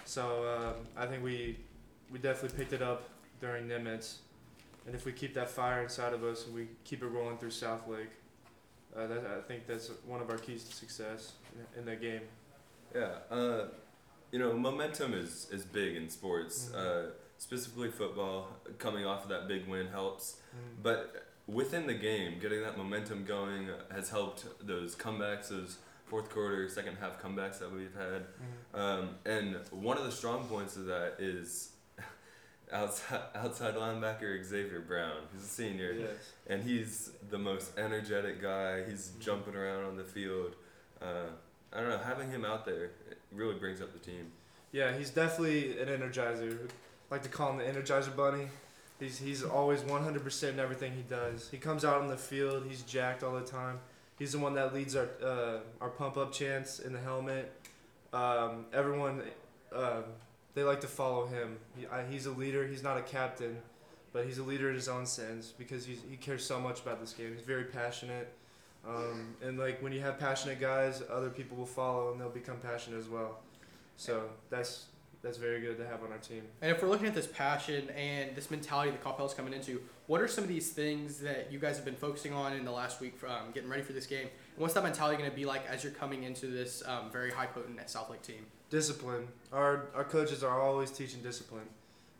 So 0.05 0.43
uh, 0.43 0.99
I 0.99 1.05
think 1.05 1.23
we 1.23 1.59
we 2.11 2.17
definitely 2.17 2.57
picked 2.57 2.73
it 2.73 2.81
up 2.81 3.09
during 3.43 3.67
Nimitz, 3.67 4.15
and 4.87 4.95
if 4.95 5.03
we 5.05 5.11
keep 5.11 5.33
that 5.33 5.49
fire 5.49 5.83
inside 5.83 6.13
of 6.13 6.23
us 6.23 6.45
and 6.45 6.55
we 6.55 6.69
keep 6.85 7.03
it 7.03 7.07
rolling 7.07 7.37
through 7.37 7.51
South 7.51 7.85
Lake, 7.89 8.07
uh, 8.95 9.05
that, 9.05 9.23
I 9.37 9.41
think 9.41 9.67
that's 9.67 9.91
one 10.07 10.21
of 10.21 10.29
our 10.29 10.37
keys 10.37 10.63
to 10.63 10.73
success 10.73 11.33
in, 11.75 11.79
in 11.79 11.85
that 11.85 11.99
game. 12.01 12.21
Yeah, 12.95 13.09
uh, 13.29 13.65
you 14.31 14.39
know, 14.39 14.53
momentum 14.53 15.13
is, 15.13 15.47
is 15.51 15.65
big 15.65 15.97
in 15.97 16.09
sports, 16.09 16.69
Mhm. 16.73 17.07
uh, 17.07 17.11
specifically 17.37 17.91
football. 17.91 18.47
Coming 18.77 19.05
off 19.05 19.23
of 19.23 19.29
that 19.29 19.47
big 19.49 19.67
win 19.67 19.87
helps, 19.87 20.37
but 20.81 21.27
within 21.45 21.85
the 21.85 21.93
game, 21.95 22.39
getting 22.39 22.61
that 22.61 22.77
momentum 22.77 23.25
going 23.25 23.67
has 23.91 24.09
helped 24.09 24.45
those 24.65 24.95
comebacks, 24.95 25.49
those 25.49 25.79
fourth 26.05 26.29
quarter, 26.29 26.69
second 26.69 26.95
half 27.01 27.21
comebacks 27.21 27.59
that 27.59 27.69
we've 27.73 27.95
had. 27.95 28.25
Um, 28.73 29.15
and 29.25 29.57
one 29.71 29.97
of 29.97 30.05
the 30.05 30.11
strong 30.11 30.47
points 30.47 30.77
of 30.77 30.85
that 30.85 31.15
is 31.19 31.72
outside 32.73 33.21
outside 33.35 33.75
linebacker 33.75 34.43
Xavier 34.43 34.79
Brown. 34.81 35.17
He's 35.33 35.43
a 35.43 35.47
senior, 35.47 35.93
Yes. 35.93 36.09
and 36.47 36.63
he's 36.63 37.11
the 37.29 37.37
most 37.37 37.77
energetic 37.77 38.41
guy. 38.41 38.83
He's 38.83 39.11
jumping 39.19 39.55
around 39.55 39.83
on 39.85 39.95
the 39.97 40.03
field. 40.03 40.55
Uh, 41.01 41.27
I 41.71 41.79
don't 41.79 41.89
know, 41.89 41.97
having 41.97 42.29
him 42.29 42.45
out 42.45 42.65
there 42.65 42.85
it 43.09 43.17
really 43.31 43.55
brings 43.55 43.81
up 43.81 43.91
the 43.93 43.99
team. 43.99 44.31
Yeah, 44.71 44.95
he's 44.97 45.09
definitely 45.09 45.79
an 45.79 45.87
energizer. 45.87 46.57
I 47.11 47.15
like 47.15 47.23
to 47.23 47.29
call 47.29 47.51
him 47.51 47.57
the 47.57 47.63
Energizer 47.65 48.15
Bunny. 48.15 48.47
He's 48.99 49.17
he's 49.19 49.43
always 49.43 49.81
100% 49.81 50.49
in 50.49 50.59
everything 50.59 50.93
he 50.93 51.01
does. 51.03 51.49
He 51.49 51.57
comes 51.57 51.83
out 51.85 52.01
on 52.01 52.07
the 52.07 52.17
field. 52.17 52.63
He's 52.67 52.81
jacked 52.83 53.23
all 53.23 53.33
the 53.33 53.41
time. 53.45 53.79
He's 54.17 54.31
the 54.31 54.39
one 54.39 54.53
that 54.55 54.73
leads 54.73 54.95
our 54.95 55.09
uh, 55.23 55.57
our 55.81 55.89
pump 55.89 56.17
up 56.17 56.31
chants 56.31 56.79
in 56.79 56.93
the 56.93 56.99
helmet. 56.99 57.51
Um, 58.13 58.65
everyone, 58.73 59.23
um 59.75 60.03
they 60.55 60.63
like 60.63 60.81
to 60.81 60.87
follow 60.87 61.25
him. 61.25 61.57
He, 61.75 61.87
I, 61.87 62.03
he's 62.05 62.25
a 62.25 62.31
leader. 62.31 62.67
He's 62.67 62.83
not 62.83 62.97
a 62.97 63.01
captain, 63.01 63.57
but 64.11 64.25
he's 64.25 64.37
a 64.37 64.43
leader 64.43 64.69
in 64.69 64.75
his 64.75 64.87
own 64.87 65.05
sense 65.05 65.53
because 65.57 65.85
he's, 65.85 65.99
he 66.09 66.17
cares 66.17 66.45
so 66.45 66.59
much 66.59 66.81
about 66.81 66.99
this 66.99 67.13
game. 67.13 67.33
He's 67.33 67.45
very 67.45 67.65
passionate. 67.65 68.33
Um, 68.87 69.35
and 69.41 69.57
like 69.57 69.81
when 69.81 69.93
you 69.93 70.01
have 70.01 70.19
passionate 70.19 70.59
guys, 70.59 71.01
other 71.09 71.29
people 71.29 71.57
will 71.57 71.65
follow 71.65 72.11
and 72.11 72.19
they'll 72.19 72.29
become 72.29 72.57
passionate 72.57 72.97
as 72.97 73.07
well. 73.07 73.39
So 73.95 74.23
that's 74.49 74.85
that's 75.23 75.37
very 75.37 75.61
good 75.61 75.77
to 75.77 75.87
have 75.87 76.03
on 76.03 76.11
our 76.11 76.17
team. 76.17 76.43
And 76.61 76.69
if 76.69 76.81
we're 76.81 76.89
looking 76.89 77.07
at 77.07 77.15
this 77.15 77.27
passion 77.27 77.89
and 77.91 78.35
this 78.35 78.51
mentality 78.51 78.91
that 78.91 79.01
Coppell's 79.01 79.33
coming 79.33 79.53
into, 79.53 79.81
what 80.07 80.19
are 80.19 80.27
some 80.27 80.43
of 80.43 80.49
these 80.49 80.71
things 80.71 81.19
that 81.19 81.49
you 81.49 81.59
guys 81.59 81.77
have 81.77 81.85
been 81.85 81.95
focusing 81.95 82.33
on 82.33 82.51
in 82.51 82.65
the 82.65 82.71
last 82.71 82.99
week, 82.99 83.17
um, 83.23 83.51
getting 83.53 83.69
ready 83.69 83.83
for 83.83 83.93
this 83.93 84.05
game? 84.05 84.27
And 84.27 84.57
what's 84.57 84.73
that 84.73 84.83
mentality 84.83 85.17
going 85.17 85.29
to 85.29 85.35
be 85.35 85.45
like 85.45 85.65
as 85.65 85.81
you're 85.81 85.93
coming 85.93 86.23
into 86.23 86.47
this 86.47 86.83
um, 86.85 87.09
very 87.09 87.31
high 87.31 87.45
potent 87.45 87.89
South 87.89 88.09
Lake 88.09 88.21
team? 88.21 88.45
Discipline. 88.73 89.27
Our 89.51 89.85
our 89.93 90.03
coaches 90.03 90.43
are 90.43 90.59
always 90.59 90.89
teaching 90.89 91.21
discipline. 91.21 91.69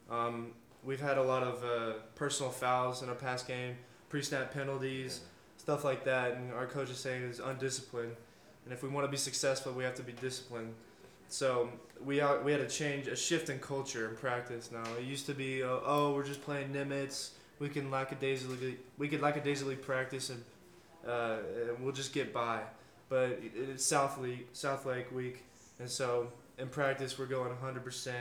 Um, 0.07 0.51
we've 0.83 1.01
had 1.01 1.17
a 1.17 1.23
lot 1.23 1.41
of 1.41 1.63
uh, 1.63 1.93
personal 2.13 2.51
fouls 2.51 3.01
in 3.01 3.09
our 3.09 3.15
past 3.15 3.47
game, 3.47 3.75
pre-snap 4.09 4.53
penalties, 4.53 5.21
stuff 5.57 5.83
like 5.83 6.03
that, 6.03 6.33
and 6.33 6.53
our 6.53 6.67
coach 6.67 6.91
is 6.91 6.99
saying 6.99 7.23
is 7.23 7.39
undisciplined. 7.39 8.15
And 8.65 8.71
if 8.71 8.83
we 8.83 8.89
want 8.89 9.03
to 9.07 9.09
be 9.09 9.17
successful, 9.17 9.73
we 9.73 9.83
have 9.83 9.95
to 9.95 10.03
be 10.03 10.11
disciplined. 10.11 10.75
So 11.27 11.69
we 12.05 12.21
are, 12.21 12.39
we 12.43 12.51
had 12.51 12.61
a 12.61 12.69
change, 12.69 13.07
a 13.07 13.15
shift 13.15 13.49
in 13.49 13.57
culture 13.57 14.07
in 14.09 14.15
practice 14.15 14.69
now. 14.71 14.83
It 14.99 15.05
used 15.05 15.25
to 15.25 15.33
be, 15.33 15.63
uh, 15.63 15.79
oh, 15.83 16.13
we're 16.13 16.23
just 16.23 16.43
playing 16.43 16.69
Nimitz. 16.69 17.31
We 17.57 17.69
can 17.69 17.89
lackadaisically, 17.89 18.77
we 18.99 19.07
could 19.07 19.21
lackadaisically 19.21 19.77
practice 19.77 20.29
and, 20.29 20.43
uh, 21.07 21.37
and 21.69 21.79
we'll 21.79 21.93
just 21.93 22.13
get 22.13 22.31
by. 22.31 22.59
But 23.09 23.39
it's 23.55 23.83
South 23.83 24.19
Lake, 24.19 24.49
South 24.53 24.85
Lake 24.85 25.11
week, 25.11 25.43
and 25.79 25.89
so 25.89 26.27
in 26.57 26.67
practice 26.67 27.17
we're 27.17 27.25
going 27.25 27.51
100%. 27.63 28.13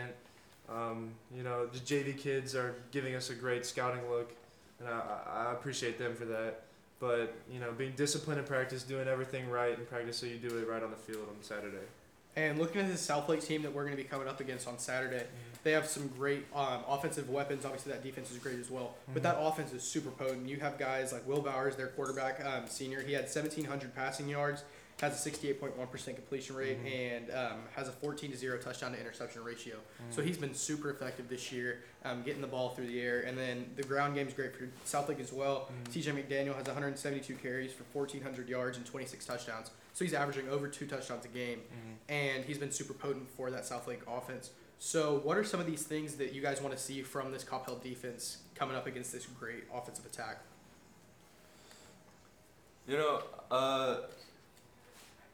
Um, 0.68 1.10
you 1.34 1.42
know, 1.42 1.66
the 1.66 1.78
JV 1.78 2.16
kids 2.16 2.54
are 2.54 2.74
giving 2.90 3.14
us 3.14 3.30
a 3.30 3.34
great 3.34 3.66
scouting 3.66 4.08
look, 4.10 4.32
and 4.78 4.88
I, 4.88 5.48
I 5.48 5.52
appreciate 5.52 5.98
them 5.98 6.14
for 6.14 6.24
that. 6.26 6.62
But 7.00 7.34
you 7.50 7.58
know, 7.58 7.72
being 7.72 7.92
disciplined 7.96 8.38
in 8.38 8.46
practice, 8.46 8.84
doing 8.84 9.08
everything 9.08 9.50
right 9.50 9.76
in 9.76 9.84
practice, 9.86 10.16
so 10.16 10.26
you 10.26 10.36
do 10.36 10.56
it 10.58 10.68
right 10.68 10.82
on 10.82 10.90
the 10.90 10.96
field 10.96 11.26
on 11.28 11.42
Saturday. 11.42 11.84
And 12.34 12.58
looking 12.58 12.80
at 12.80 12.90
the 12.90 12.96
South 12.96 13.28
Lake 13.28 13.42
team 13.42 13.62
that 13.62 13.74
we're 13.74 13.84
going 13.84 13.96
to 13.96 14.02
be 14.02 14.08
coming 14.08 14.26
up 14.26 14.40
against 14.40 14.66
on 14.66 14.78
Saturday, 14.78 15.24
they 15.64 15.72
have 15.72 15.86
some 15.86 16.08
great 16.16 16.46
um, 16.54 16.82
offensive 16.88 17.28
weapons. 17.28 17.64
Obviously, 17.64 17.92
that 17.92 18.02
defense 18.02 18.30
is 18.30 18.38
great 18.38 18.58
as 18.58 18.70
well. 18.70 18.94
But 19.12 19.22
that 19.24 19.36
offense 19.38 19.72
is 19.72 19.82
super 19.82 20.10
potent. 20.10 20.48
You 20.48 20.56
have 20.60 20.78
guys 20.78 21.12
like 21.12 21.26
Will 21.28 21.42
Bowers, 21.42 21.76
their 21.76 21.88
quarterback, 21.88 22.42
um, 22.44 22.66
senior. 22.68 23.02
He 23.02 23.12
had 23.12 23.24
1,700 23.24 23.94
passing 23.94 24.28
yards, 24.28 24.64
has 25.02 25.26
a 25.26 25.30
68.1% 25.30 26.14
completion 26.14 26.54
rate, 26.54 26.78
Mhm. 26.82 26.92
and 26.92 27.30
um, 27.32 27.58
has 27.74 27.88
a 27.88 27.92
14 27.92 28.30
to 28.30 28.36
0 28.36 28.56
touchdown 28.58 28.92
to 28.92 29.00
interception 29.00 29.42
ratio. 29.42 29.76
So 30.10 30.22
he's 30.22 30.38
been 30.38 30.54
super 30.54 30.90
effective 30.90 31.28
this 31.28 31.50
year, 31.50 31.82
um, 32.04 32.22
getting 32.22 32.40
the 32.40 32.46
ball 32.46 32.70
through 32.70 32.86
the 32.86 33.00
air. 33.00 33.20
And 33.22 33.36
then 33.36 33.72
the 33.74 33.82
ground 33.82 34.14
game 34.14 34.28
is 34.28 34.32
great 34.32 34.54
for 34.54 34.68
South 34.84 35.08
Lake 35.08 35.18
as 35.18 35.32
well. 35.32 35.68
Mhm. 35.84 35.92
TJ 35.92 36.12
McDaniel 36.12 36.54
has 36.54 36.68
172 36.68 37.34
carries 37.34 37.72
for 37.72 37.82
1,400 37.92 38.48
yards 38.48 38.76
and 38.76 38.86
26 38.86 39.26
touchdowns. 39.26 39.72
So 39.92 40.04
he's 40.04 40.14
averaging 40.14 40.48
over 40.48 40.68
two 40.68 40.86
touchdowns 40.86 41.24
a 41.24 41.28
game 41.28 41.62
and 42.08 42.44
he's 42.44 42.58
been 42.58 42.70
super 42.72 42.94
potent 42.94 43.28
for 43.36 43.50
that 43.50 43.64
Southlake 43.64 44.02
offense. 44.06 44.50
So, 44.78 45.18
what 45.18 45.36
are 45.36 45.44
some 45.44 45.60
of 45.60 45.66
these 45.66 45.82
things 45.84 46.16
that 46.16 46.32
you 46.32 46.40
guys 46.42 46.60
want 46.60 46.76
to 46.76 46.82
see 46.82 47.02
from 47.02 47.30
this 47.32 47.44
Coppell 47.44 47.80
defense 47.82 48.38
coming 48.56 48.74
up 48.76 48.86
against 48.86 49.12
this 49.12 49.26
great 49.26 49.64
offensive 49.72 50.06
attack? 50.06 50.38
You 52.88 52.96
know, 52.96 53.22
uh, 53.50 54.00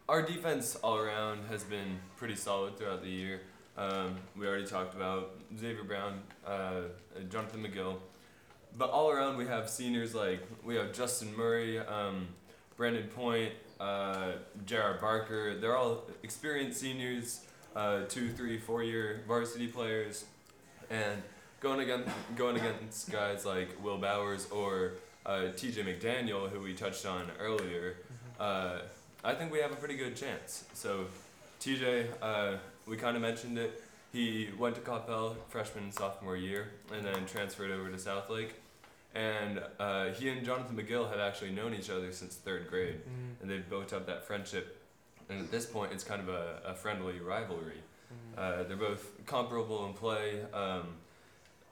our 0.08 0.22
defense 0.22 0.76
all 0.76 0.96
around 0.96 1.44
has 1.50 1.62
been 1.64 1.98
pretty 2.16 2.34
solid 2.34 2.78
throughout 2.78 3.02
the 3.02 3.10
year. 3.10 3.42
Um, 3.76 4.16
we 4.36 4.46
already 4.46 4.66
talked 4.66 4.94
about 4.94 5.36
Xavier 5.56 5.84
Brown, 5.84 6.20
uh, 6.46 6.82
Jonathan 7.28 7.62
McGill, 7.62 7.98
but 8.76 8.90
all 8.90 9.10
around 9.10 9.36
we 9.36 9.46
have 9.46 9.68
seniors 9.68 10.14
like 10.14 10.40
we 10.64 10.76
have 10.76 10.92
Justin 10.92 11.36
Murray, 11.36 11.78
um, 11.78 12.28
Brandon 12.76 13.06
Point, 13.08 13.52
uh, 13.78 14.32
Jared 14.66 15.00
Barker. 15.00 15.58
They're 15.58 15.76
all 15.76 16.06
experienced 16.22 16.80
seniors, 16.80 17.44
uh, 17.76 18.02
two, 18.08 18.30
three, 18.30 18.58
four 18.58 18.82
year 18.82 19.20
varsity 19.28 19.68
players, 19.68 20.24
and 20.90 21.22
going 21.60 21.80
against 21.80 22.08
going 22.34 22.56
against 22.56 23.10
guys 23.10 23.44
like 23.44 23.82
Will 23.84 23.98
Bowers 23.98 24.50
or 24.50 24.94
uh, 25.26 25.52
TJ 25.54 25.84
McDaniel, 25.84 26.48
who 26.48 26.60
we 26.60 26.72
touched 26.72 27.04
on 27.04 27.30
earlier, 27.38 27.96
uh, 28.40 28.78
I 29.24 29.34
think 29.34 29.52
we 29.52 29.58
have 29.60 29.72
a 29.72 29.76
pretty 29.76 29.96
good 29.96 30.16
chance. 30.16 30.64
So, 30.74 31.06
TJ, 31.60 32.06
uh, 32.22 32.56
we 32.86 32.96
kind 32.96 33.16
of 33.16 33.22
mentioned 33.22 33.58
it. 33.58 33.82
He 34.12 34.48
went 34.58 34.74
to 34.76 34.80
Coppell 34.80 35.34
freshman 35.48 35.84
and 35.84 35.94
sophomore 35.94 36.36
year, 36.36 36.68
and 36.94 37.04
then 37.04 37.26
transferred 37.26 37.70
over 37.70 37.90
to 37.90 37.96
Southlake. 37.96 38.50
And 39.14 39.60
uh, 39.80 40.10
he 40.12 40.28
and 40.28 40.44
Jonathan 40.46 40.76
McGill 40.76 41.10
have 41.10 41.18
actually 41.18 41.50
known 41.50 41.74
each 41.74 41.90
other 41.90 42.12
since 42.12 42.36
third 42.36 42.68
grade, 42.68 43.00
and 43.42 43.50
they've 43.50 43.68
built 43.68 43.92
up 43.92 44.06
that 44.06 44.26
friendship. 44.26 44.76
And 45.28 45.40
at 45.40 45.50
this 45.50 45.66
point, 45.66 45.92
it's 45.92 46.04
kind 46.04 46.20
of 46.22 46.28
a, 46.28 46.60
a 46.64 46.74
friendly 46.74 47.18
rivalry. 47.20 47.82
Uh, 48.36 48.62
they're 48.62 48.76
both 48.76 49.10
comparable 49.26 49.84
in 49.86 49.92
play. 49.92 50.40
Um, 50.54 50.84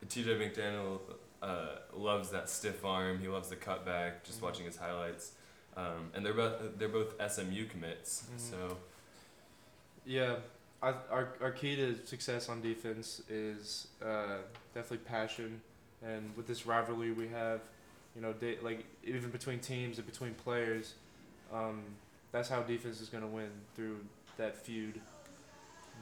TJ 0.08 0.26
McDaniel 0.38 0.98
uh, 1.42 1.66
loves 1.94 2.30
that 2.30 2.50
stiff 2.50 2.84
arm. 2.84 3.18
He 3.20 3.28
loves 3.28 3.48
the 3.48 3.56
cutback. 3.56 4.24
Just 4.24 4.40
Mhm. 4.40 4.42
watching 4.42 4.66
his 4.66 4.76
highlights, 4.76 5.32
um, 5.76 6.10
and 6.14 6.24
they're 6.24 6.34
both 6.34 6.54
they're 6.78 6.88
both 6.88 7.14
SMU 7.20 7.66
commits. 7.66 8.24
Mhm. 8.36 8.40
So 8.50 8.76
Yeah, 10.04 10.36
I, 10.82 10.90
our 11.10 11.28
our 11.40 11.50
key 11.50 11.74
to 11.76 11.96
success 12.06 12.48
on 12.48 12.60
defense 12.62 13.22
is 13.28 13.88
uh, 14.04 14.38
definitely 14.74 14.98
passion, 15.06 15.60
and 16.02 16.34
with 16.36 16.46
this 16.46 16.64
rivalry 16.66 17.10
we 17.12 17.28
have, 17.28 17.60
you 18.14 18.22
know, 18.22 18.32
da- 18.32 18.58
like 18.62 18.84
even 19.04 19.30
between 19.30 19.58
teams 19.58 19.98
and 19.98 20.06
between 20.06 20.34
players, 20.34 20.94
um, 21.52 21.82
that's 22.32 22.48
how 22.48 22.62
defense 22.62 23.00
is 23.00 23.08
gonna 23.08 23.26
win 23.26 23.50
through 23.74 23.98
that 24.36 24.56
feud. 24.56 25.00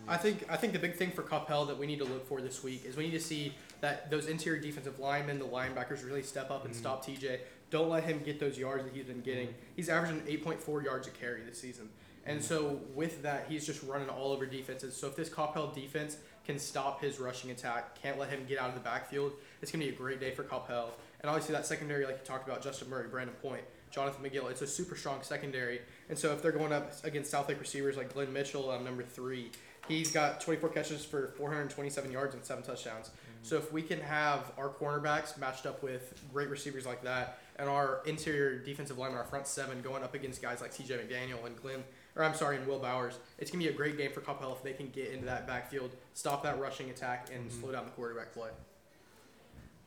I 0.06 0.16
think 0.18 0.44
I 0.50 0.56
think 0.56 0.72
the 0.74 0.78
big 0.80 0.96
thing 0.96 1.12
for 1.12 1.22
Coppell 1.22 1.66
that 1.68 1.78
we 1.78 1.86
need 1.86 1.98
to 2.00 2.04
look 2.04 2.26
for 2.28 2.42
this 2.42 2.62
week 2.62 2.84
is 2.84 2.96
we 2.96 3.04
need 3.04 3.12
to 3.12 3.20
see 3.20 3.54
that 3.80 4.10
those 4.10 4.26
interior 4.26 4.60
defensive 4.60 4.98
linemen, 4.98 5.38
the 5.38 5.46
linebackers, 5.46 6.04
really 6.04 6.22
step 6.22 6.50
up 6.50 6.64
and 6.66 6.74
Mhm. 6.74 6.78
stop 6.78 7.06
TJ. 7.06 7.40
Don't 7.74 7.88
let 7.88 8.04
him 8.04 8.22
get 8.24 8.38
those 8.38 8.56
yards 8.56 8.84
that 8.84 8.94
he's 8.94 9.06
been 9.06 9.20
getting. 9.20 9.48
Mm-hmm. 9.48 9.74
He's 9.74 9.88
averaging 9.88 10.20
8.4 10.20 10.84
yards 10.84 11.08
a 11.08 11.10
carry 11.10 11.40
this 11.40 11.60
season. 11.60 11.88
And 12.24 12.38
mm-hmm. 12.38 12.46
so 12.46 12.78
with 12.94 13.22
that, 13.22 13.46
he's 13.48 13.66
just 13.66 13.82
running 13.82 14.08
all 14.08 14.30
over 14.30 14.46
defenses. 14.46 14.94
So 14.94 15.08
if 15.08 15.16
this 15.16 15.28
Coppell 15.28 15.74
defense 15.74 16.18
can 16.46 16.56
stop 16.60 17.02
his 17.02 17.18
rushing 17.18 17.50
attack, 17.50 18.00
can't 18.00 18.16
let 18.16 18.30
him 18.30 18.46
get 18.48 18.60
out 18.60 18.68
of 18.68 18.76
the 18.76 18.80
backfield, 18.80 19.32
it's 19.60 19.72
gonna 19.72 19.82
be 19.82 19.90
a 19.90 19.92
great 19.92 20.20
day 20.20 20.30
for 20.30 20.44
Coppell. 20.44 20.90
And 21.20 21.28
obviously 21.28 21.52
that 21.56 21.66
secondary, 21.66 22.06
like 22.06 22.18
you 22.20 22.24
talked 22.24 22.46
about, 22.46 22.62
Justin 22.62 22.88
Murray, 22.88 23.08
Brandon 23.08 23.34
Point, 23.42 23.64
Jonathan 23.90 24.24
McGill, 24.24 24.48
it's 24.52 24.62
a 24.62 24.68
super 24.68 24.94
strong 24.94 25.22
secondary. 25.22 25.80
And 26.08 26.16
so 26.16 26.30
if 26.30 26.42
they're 26.42 26.52
going 26.52 26.72
up 26.72 26.92
against 27.02 27.28
South 27.28 27.48
Lake 27.48 27.58
receivers 27.58 27.96
like 27.96 28.14
Glenn 28.14 28.32
Mitchell, 28.32 28.70
um, 28.70 28.84
number 28.84 29.02
three, 29.02 29.50
he's 29.88 30.12
got 30.12 30.40
24 30.40 30.68
catches 30.68 31.04
for 31.04 31.34
427 31.38 32.12
yards 32.12 32.36
and 32.36 32.44
seven 32.44 32.62
touchdowns. 32.62 33.08
Mm-hmm. 33.08 33.32
So 33.42 33.56
if 33.56 33.72
we 33.72 33.82
can 33.82 34.00
have 34.00 34.52
our 34.56 34.68
cornerbacks 34.68 35.36
matched 35.36 35.66
up 35.66 35.82
with 35.82 36.22
great 36.32 36.50
receivers 36.50 36.86
like 36.86 37.02
that, 37.02 37.40
and 37.56 37.68
our 37.68 38.00
interior 38.06 38.58
defensive 38.58 38.98
lineman, 38.98 39.18
our 39.18 39.24
front 39.24 39.46
seven, 39.46 39.80
going 39.82 40.02
up 40.02 40.14
against 40.14 40.42
guys 40.42 40.60
like 40.60 40.72
T.J. 40.74 40.96
McDaniel 40.96 41.44
and 41.46 41.56
Glenn, 41.60 41.84
or 42.16 42.24
I'm 42.24 42.34
sorry, 42.34 42.56
and 42.56 42.66
Will 42.66 42.78
Bowers, 42.78 43.18
it's 43.38 43.50
gonna 43.50 43.62
be 43.62 43.68
a 43.70 43.72
great 43.72 43.96
game 43.96 44.12
for 44.12 44.20
Coppell 44.20 44.52
if 44.56 44.62
they 44.62 44.72
can 44.72 44.90
get 44.90 45.10
into 45.12 45.26
that 45.26 45.46
backfield, 45.46 45.90
stop 46.14 46.42
that 46.42 46.58
rushing 46.58 46.90
attack, 46.90 47.28
and 47.32 47.50
Mhm. 47.50 47.60
slow 47.60 47.72
down 47.72 47.84
the 47.84 47.90
quarterback 47.92 48.32
play. 48.32 48.50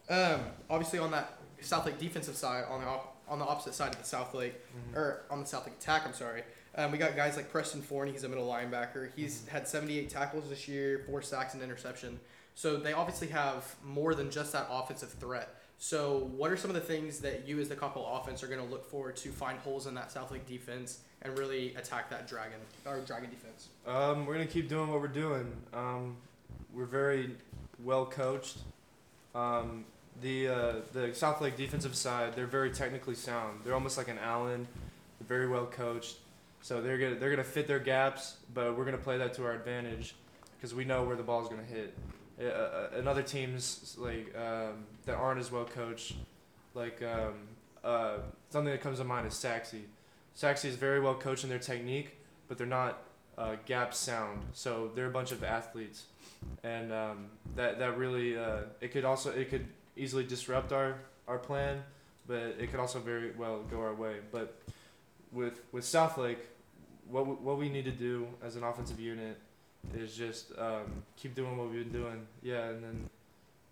Um, 0.10 0.42
obviously 0.70 1.00
on 1.00 1.12
that 1.12 1.38
South 1.62 1.86
Lake 1.86 1.98
defensive 2.00 2.36
side, 2.36 2.64
on 2.70 2.82
the 2.82 2.88
op- 2.88 3.14
on 3.28 3.40
the 3.40 3.46
opposite 3.46 3.74
side 3.74 3.92
of 3.94 4.00
the 4.00 4.06
South 4.06 4.34
Lake, 4.34 4.56
Mhm. 4.94 4.96
or 4.96 5.24
on 5.30 5.42
the 5.42 5.46
South 5.46 5.66
Lake 5.66 5.76
attack, 5.78 6.06
I'm 6.06 6.14
sorry. 6.14 6.46
Um, 6.76 6.92
we 6.94 6.98
got 6.98 7.16
guys 7.18 7.36
like 7.36 7.52
Preston 7.52 7.82
Forney, 7.82 8.12
he's 8.14 8.24
a 8.24 8.30
middle 8.30 8.48
linebacker. 8.48 9.12
He's 9.16 9.46
had 9.50 9.68
78 9.68 10.10
tackles 10.10 10.48
this 10.50 10.68
year, 10.70 11.04
four 11.06 11.22
sacks 11.22 11.54
and 11.54 11.62
interception. 11.62 12.22
So 12.56 12.78
they 12.78 12.94
obviously 12.94 13.28
have 13.30 13.76
more 13.84 14.16
than 14.16 14.32
just 14.32 14.54
that 14.54 14.68
offensive 14.70 15.12
threat. 15.14 15.50
So 15.80 16.30
what 16.36 16.52
are 16.52 16.58
some 16.58 16.72
of 16.72 16.76
the 16.76 16.82
things 16.82 17.20
that 17.20 17.48
you 17.48 17.60
as 17.60 17.70
the 17.70 17.76
Coppell 17.76 18.20
offense 18.20 18.42
are 18.44 18.48
going 18.48 18.60
to 18.60 18.66
look 18.66 18.86
for 18.86 19.12
to 19.12 19.30
find 19.30 19.60
holes 19.60 19.86
in 19.88 19.94
that 19.94 20.12
South 20.12 20.32
Lake 20.32 20.48
defense 20.48 21.00
and 21.22 21.38
really 21.38 21.76
attack 21.76 22.10
that 22.10 22.28
dragon 22.28 22.60
or 22.86 23.00
dragon 23.02 23.30
defense? 23.30 23.70
Um, 23.86 24.26
we're 24.26 24.34
gonna 24.34 24.46
keep 24.46 24.70
doing 24.70 24.90
what 24.90 25.02
we're 25.02 25.08
doing. 25.08 25.52
Um, 25.74 26.16
we're 26.74 26.86
very 26.86 27.36
well 27.84 28.06
coached. 28.06 28.58
Um, 29.34 29.86
the 30.22 30.48
uh, 30.48 30.74
the 30.94 31.14
South 31.14 31.42
Lake 31.42 31.58
defensive 31.58 31.96
side, 31.96 32.36
they're 32.36 32.48
very 32.48 32.72
technically 32.72 33.16
sound. 33.16 33.62
They're 33.64 33.74
almost 33.74 33.98
like 33.98 34.08
an 34.08 34.20
Allen. 34.20 34.68
They're 35.20 35.28
very 35.28 35.48
well 35.48 35.66
coached. 35.66 36.18
So 36.62 36.82
they're 36.82 36.98
gonna 36.98 37.16
they're 37.16 37.30
gonna 37.30 37.44
fit 37.44 37.68
their 37.68 37.80
gaps, 37.80 38.38
but 38.54 38.78
we're 38.78 38.86
gonna 38.86 38.98
play 38.98 39.18
that 39.18 39.34
to 39.36 39.46
our 39.46 39.54
advantage 39.54 40.16
because 40.58 40.74
we 40.74 40.86
know 40.86 41.04
where 41.04 41.16
the 41.16 41.24
ball's 41.24 41.50
gonna 41.50 41.64
hit. 41.64 41.94
Uh, 42.40 42.44
Uh, 42.46 42.98
and 42.98 43.08
other 43.08 43.24
teams 43.24 43.96
like 43.98 44.28
um, 44.38 44.86
that 45.06 45.16
aren't 45.16 45.40
as 45.40 45.52
well 45.52 45.66
coached, 45.66 46.14
like 46.76 47.02
um, 47.02 47.34
uh, 47.84 48.18
something 48.50 48.72
that 48.72 48.82
comes 48.82 49.00
to 49.00 49.04
mind 49.04 49.26
is 49.26 49.34
Sachse. 49.34 49.82
Sachse 50.36 50.66
is 50.66 50.76
very 50.76 51.00
well 51.00 51.16
coached 51.16 51.44
in 51.44 51.50
their 51.50 51.60
technique, 51.60 52.18
but 52.48 52.58
they're 52.58 52.68
not 52.68 53.02
uh, 53.40 53.56
gap 53.66 53.92
sound. 53.94 54.42
So 54.54 54.92
they're 54.94 55.08
a 55.08 55.12
bunch 55.20 55.32
of 55.32 55.44
athletes, 55.44 56.06
and 56.64 56.94
um, 56.94 57.30
that 57.56 57.80
that 57.80 57.98
really 57.98 58.38
uh, 58.38 58.62
it 58.82 58.92
could 58.92 59.06
also 59.06 59.32
it 59.32 59.50
could 59.50 59.66
easily 59.96 60.24
disrupt 60.24 60.72
our 60.72 60.96
our 61.28 61.40
plan, 61.40 61.84
but 62.28 62.56
it 62.60 62.70
could 62.70 62.80
also 62.80 63.00
very 63.00 63.32
well 63.32 63.64
go 63.72 63.80
our 63.80 63.96
way. 63.96 64.18
But 64.32 64.62
with 65.32 65.60
with 65.72 65.86
South 65.86 66.20
Lake, 66.20 66.40
what 67.10 67.26
we, 67.26 67.34
what 67.34 67.58
we 67.58 67.70
need 67.70 67.86
to 67.86 67.92
do 68.10 68.28
as 68.44 68.56
an 68.56 68.64
offensive 68.64 69.00
unit 69.00 69.38
is 69.96 70.16
just 70.16 70.52
um, 70.58 71.04
keep 71.16 71.36
doing 71.36 71.58
what 71.58 71.70
we've 71.72 71.84
been 71.92 72.02
doing. 72.02 72.28
Yeah, 72.42 72.70
and 72.70 72.84
then 72.84 73.10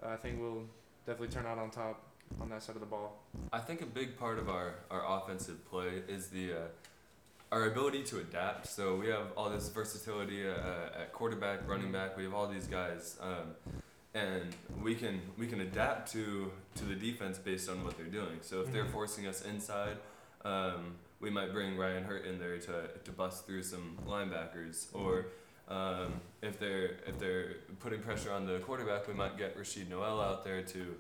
uh, 0.04 0.10
I 0.10 0.16
think 0.18 0.40
we'll 0.40 0.64
definitely 1.06 1.34
turn 1.34 1.46
out 1.46 1.58
on 1.58 1.70
top 1.70 2.02
on 2.42 2.50
that 2.50 2.64
side 2.64 2.76
of 2.76 2.80
the 2.82 2.88
ball. 2.88 3.22
I 3.54 3.60
think 3.60 3.82
a 3.82 3.86
big 3.86 4.18
part 4.18 4.40
of 4.40 4.50
our, 4.50 4.76
our 4.90 5.04
offensive 5.20 5.64
play 5.70 6.02
is 6.08 6.28
the 6.28 6.54
uh, 6.54 6.58
our 7.52 7.68
ability 7.68 8.04
to 8.04 8.20
adapt. 8.20 8.68
So 8.68 8.96
we 8.96 9.08
have 9.08 9.28
all 9.38 9.50
this 9.50 9.70
versatility 9.70 10.48
uh, 10.48 11.02
at 11.02 11.14
quarterback, 11.14 11.68
running 11.68 11.92
back. 11.92 12.18
We 12.18 12.24
have 12.24 12.34
all 12.34 12.48
these 12.48 12.68
guys, 12.68 13.18
um, 13.22 13.56
and 14.14 14.56
we 14.82 14.96
can 14.96 15.22
we 15.38 15.48
can 15.48 15.62
adapt 15.62 16.12
to 16.14 16.52
to 16.76 16.84
the 16.86 16.96
defense 16.96 17.38
based 17.38 17.70
on 17.70 17.84
what 17.84 17.98
they're 17.98 18.08
doing. 18.08 18.40
So 18.42 18.62
if 18.62 18.72
they're 18.72 18.86
Mhm. 18.86 18.92
forcing 18.92 19.28
us 19.28 19.44
inside, 19.46 19.98
um, 20.44 20.96
we 21.20 21.30
might 21.30 21.54
bring 21.54 21.78
Ryan 21.78 22.04
Hurt 22.04 22.26
in 22.26 22.40
there 22.40 22.58
to, 22.60 22.88
to 23.04 23.12
bust 23.12 23.46
through 23.46 23.64
some 23.64 23.98
linebackers, 24.06 24.88
or 24.94 25.28
um, 25.68 26.14
if 26.42 26.60
they're 26.60 26.98
if 27.08 27.18
they're 27.20 27.56
putting 27.80 28.00
pressure 28.02 28.32
on 28.32 28.46
the 28.46 28.60
quarterback, 28.60 29.08
we 29.08 29.14
might 29.14 29.38
get 29.38 29.58
Rashid 29.58 29.90
Noel 29.90 30.22
out 30.22 30.44
there 30.44 30.62
to 30.62 30.96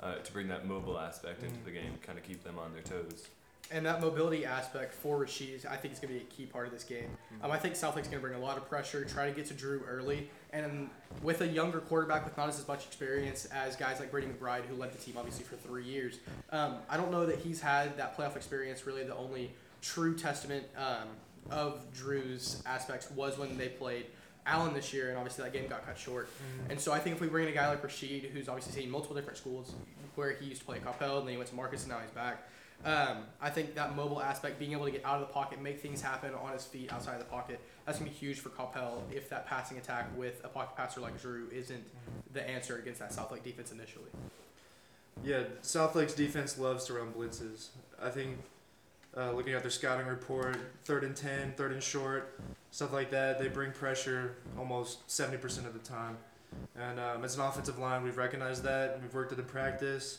uh, 0.00 0.14
to 0.16 0.32
bring 0.32 0.48
that 0.48 0.66
mobile 0.66 0.98
aspect 0.98 1.42
into 1.42 1.62
the 1.64 1.70
game, 1.70 1.94
kind 2.02 2.18
of 2.18 2.24
keep 2.24 2.44
them 2.44 2.58
on 2.58 2.72
their 2.72 2.82
toes. 2.82 3.28
And 3.72 3.86
that 3.86 4.00
mobility 4.00 4.44
aspect 4.44 4.92
for 4.92 5.18
Rashid, 5.18 5.64
I 5.64 5.76
think 5.76 5.94
is 5.94 6.00
going 6.00 6.12
to 6.12 6.18
be 6.18 6.26
a 6.26 6.28
key 6.28 6.44
part 6.44 6.66
of 6.66 6.72
this 6.72 6.82
game. 6.82 7.08
Um, 7.40 7.52
I 7.52 7.56
think 7.56 7.74
Southlake's 7.74 8.08
going 8.08 8.14
to 8.14 8.18
bring 8.18 8.34
a 8.34 8.38
lot 8.38 8.56
of 8.56 8.68
pressure, 8.68 9.04
try 9.04 9.26
to 9.26 9.32
get 9.32 9.46
to 9.46 9.54
Drew 9.54 9.82
early, 9.88 10.28
and 10.52 10.90
with 11.22 11.40
a 11.40 11.46
younger 11.46 11.78
quarterback 11.78 12.24
with 12.24 12.36
not 12.36 12.48
as 12.48 12.66
much 12.66 12.84
experience 12.84 13.44
as 13.46 13.76
guys 13.76 14.00
like 14.00 14.10
Brady 14.10 14.26
McBride, 14.26 14.64
who 14.64 14.74
led 14.74 14.92
the 14.92 14.98
team 14.98 15.14
obviously 15.16 15.44
for 15.44 15.54
three 15.54 15.84
years, 15.84 16.18
um, 16.50 16.78
I 16.88 16.96
don't 16.96 17.12
know 17.12 17.26
that 17.26 17.38
he's 17.38 17.60
had 17.60 17.96
that 17.96 18.16
playoff 18.16 18.34
experience. 18.34 18.86
Really, 18.86 19.04
the 19.04 19.16
only 19.16 19.52
true 19.82 20.16
testament 20.16 20.66
um, 20.76 21.08
of 21.50 21.92
Drew's 21.92 22.62
aspects 22.66 23.10
was 23.10 23.38
when 23.38 23.56
they 23.56 23.68
played 23.68 24.06
Allen 24.46 24.74
this 24.74 24.92
year, 24.92 25.08
and 25.08 25.18
obviously 25.18 25.44
that 25.44 25.52
game 25.52 25.68
got 25.68 25.86
cut 25.86 25.98
short. 25.98 26.28
And 26.68 26.80
so 26.80 26.92
I 26.92 26.98
think 26.98 27.16
if 27.16 27.20
we 27.20 27.28
bring 27.28 27.46
in 27.46 27.52
a 27.52 27.54
guy 27.54 27.68
like 27.68 27.82
Rashid, 27.82 28.24
who's 28.32 28.48
obviously 28.48 28.80
seen 28.82 28.90
multiple 28.90 29.16
different 29.16 29.38
schools, 29.38 29.74
where 30.14 30.32
he 30.32 30.46
used 30.46 30.60
to 30.60 30.66
play 30.66 30.76
at 30.78 30.84
Coppell, 30.84 31.18
and 31.18 31.26
then 31.26 31.32
he 31.32 31.36
went 31.36 31.48
to 31.50 31.54
Marcus, 31.56 31.82
and 31.82 31.92
now 31.92 31.98
he's 31.98 32.10
back. 32.10 32.48
Um, 32.84 33.24
I 33.42 33.50
think 33.50 33.74
that 33.74 33.94
mobile 33.94 34.22
aspect, 34.22 34.58
being 34.58 34.72
able 34.72 34.86
to 34.86 34.90
get 34.90 35.04
out 35.04 35.20
of 35.20 35.28
the 35.28 35.32
pocket, 35.34 35.60
make 35.60 35.80
things 35.80 36.00
happen 36.00 36.32
on 36.34 36.52
his 36.52 36.64
feet 36.64 36.90
outside 36.92 37.14
of 37.14 37.18
the 37.18 37.26
pocket, 37.26 37.60
that's 37.84 37.98
gonna 37.98 38.10
be 38.10 38.16
huge 38.16 38.38
for 38.40 38.48
Coppell 38.48 39.02
if 39.12 39.28
that 39.28 39.46
passing 39.46 39.76
attack 39.76 40.06
with 40.16 40.40
a 40.44 40.48
pocket 40.48 40.76
passer 40.76 41.00
like 41.00 41.20
Drew 41.20 41.48
isn't 41.52 41.84
the 42.32 42.48
answer 42.48 42.78
against 42.78 43.00
that 43.00 43.12
South 43.12 43.30
Lake 43.32 43.44
defense 43.44 43.70
initially. 43.70 44.08
Yeah, 45.22 45.42
South 45.60 45.94
Lake's 45.94 46.14
defense 46.14 46.58
loves 46.58 46.86
to 46.86 46.94
run 46.94 47.12
blitzes. 47.12 47.68
I 48.02 48.08
think 48.08 48.38
uh, 49.16 49.32
looking 49.32 49.54
at 49.54 49.62
their 49.62 49.70
scouting 49.70 50.06
report, 50.06 50.56
third 50.84 51.04
and 51.04 51.16
10, 51.16 51.54
third 51.56 51.72
and 51.72 51.82
short, 51.82 52.40
stuff 52.70 52.92
like 52.92 53.10
that, 53.10 53.38
they 53.38 53.48
bring 53.48 53.72
pressure 53.72 54.36
almost 54.58 55.06
70% 55.08 55.66
of 55.66 55.72
the 55.72 55.80
time. 55.80 56.16
And 56.76 56.98
um, 56.98 57.24
as 57.24 57.36
an 57.36 57.42
offensive 57.42 57.78
line, 57.78 58.02
we've 58.02 58.16
recognized 58.16 58.62
that 58.64 59.00
we've 59.00 59.14
worked 59.14 59.32
it 59.32 59.38
in 59.38 59.44
practice. 59.44 60.18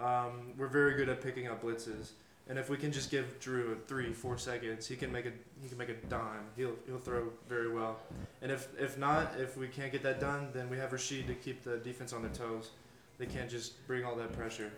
Um, 0.00 0.52
we're 0.56 0.68
very 0.68 0.94
good 0.94 1.08
at 1.08 1.22
picking 1.22 1.48
up 1.48 1.62
blitzes. 1.62 2.10
And 2.48 2.58
if 2.58 2.68
we 2.68 2.76
can 2.76 2.90
just 2.90 3.12
give 3.12 3.38
Drew 3.38 3.78
three, 3.86 4.12
four 4.12 4.36
seconds, 4.36 4.86
he 4.86 4.96
can 4.96 5.12
make 5.12 5.24
a 5.24 5.30
he 5.62 5.68
can 5.68 5.78
make 5.78 5.88
a 5.88 5.94
dime. 6.08 6.46
He'll 6.56 6.74
he'll 6.84 6.98
throw 6.98 7.28
very 7.48 7.72
well. 7.72 8.00
And 8.42 8.50
if 8.50 8.68
if 8.76 8.98
not, 8.98 9.34
if 9.38 9.56
we 9.56 9.68
can't 9.68 9.92
get 9.92 10.02
that 10.02 10.18
done, 10.18 10.48
then 10.52 10.68
we 10.68 10.76
have 10.76 10.92
Rashid 10.92 11.28
to 11.28 11.34
keep 11.34 11.62
the 11.62 11.76
defense 11.78 12.12
on 12.12 12.22
their 12.22 12.32
toes. 12.32 12.70
They 13.18 13.26
can't 13.26 13.48
just 13.48 13.86
bring 13.86 14.04
all 14.04 14.16
that 14.16 14.32
pressure. 14.32 14.72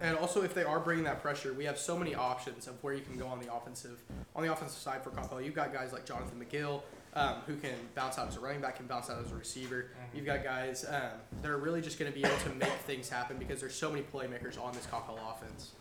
And 0.00 0.16
also, 0.18 0.42
if 0.42 0.54
they 0.54 0.64
are 0.64 0.80
bringing 0.80 1.04
that 1.04 1.22
pressure, 1.22 1.52
we 1.52 1.64
have 1.64 1.78
so 1.78 1.96
many 1.96 2.14
options 2.14 2.66
of 2.66 2.82
where 2.82 2.94
you 2.94 3.02
can 3.02 3.16
go 3.16 3.26
on 3.26 3.38
the 3.38 3.52
offensive 3.54 4.00
on 4.34 4.42
the 4.44 4.52
offensive 4.52 4.78
side 4.78 5.02
for 5.04 5.10
Coppell. 5.10 5.44
You've 5.44 5.54
got 5.54 5.72
guys 5.72 5.92
like 5.92 6.04
Jonathan 6.04 6.44
McGill, 6.44 6.82
um, 7.14 7.36
who 7.46 7.56
can 7.56 7.74
bounce 7.94 8.18
out 8.18 8.26
as 8.26 8.36
a 8.36 8.40
running 8.40 8.60
back, 8.60 8.76
can 8.76 8.86
bounce 8.86 9.08
out 9.08 9.24
as 9.24 9.30
a 9.30 9.36
receiver. 9.36 9.86
You've 10.12 10.26
got 10.26 10.42
guys 10.42 10.84
um, 10.88 11.20
that 11.42 11.50
are 11.50 11.58
really 11.58 11.80
just 11.80 11.98
going 11.98 12.12
to 12.12 12.18
be 12.18 12.26
able 12.26 12.36
to 12.38 12.50
make 12.50 12.72
things 12.86 13.08
happen 13.08 13.36
because 13.38 13.60
there's 13.60 13.74
so 13.74 13.88
many 13.90 14.02
playmakers 14.02 14.60
on 14.60 14.72
this 14.74 14.86
Coppell 14.86 15.18
offense. 15.30 15.72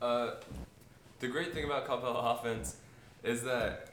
Uh, 0.00 0.34
the 1.18 1.28
great 1.28 1.52
thing 1.52 1.64
about 1.64 1.86
Coppell 1.86 2.14
offense 2.38 2.76
is 3.24 3.42
that 3.42 3.88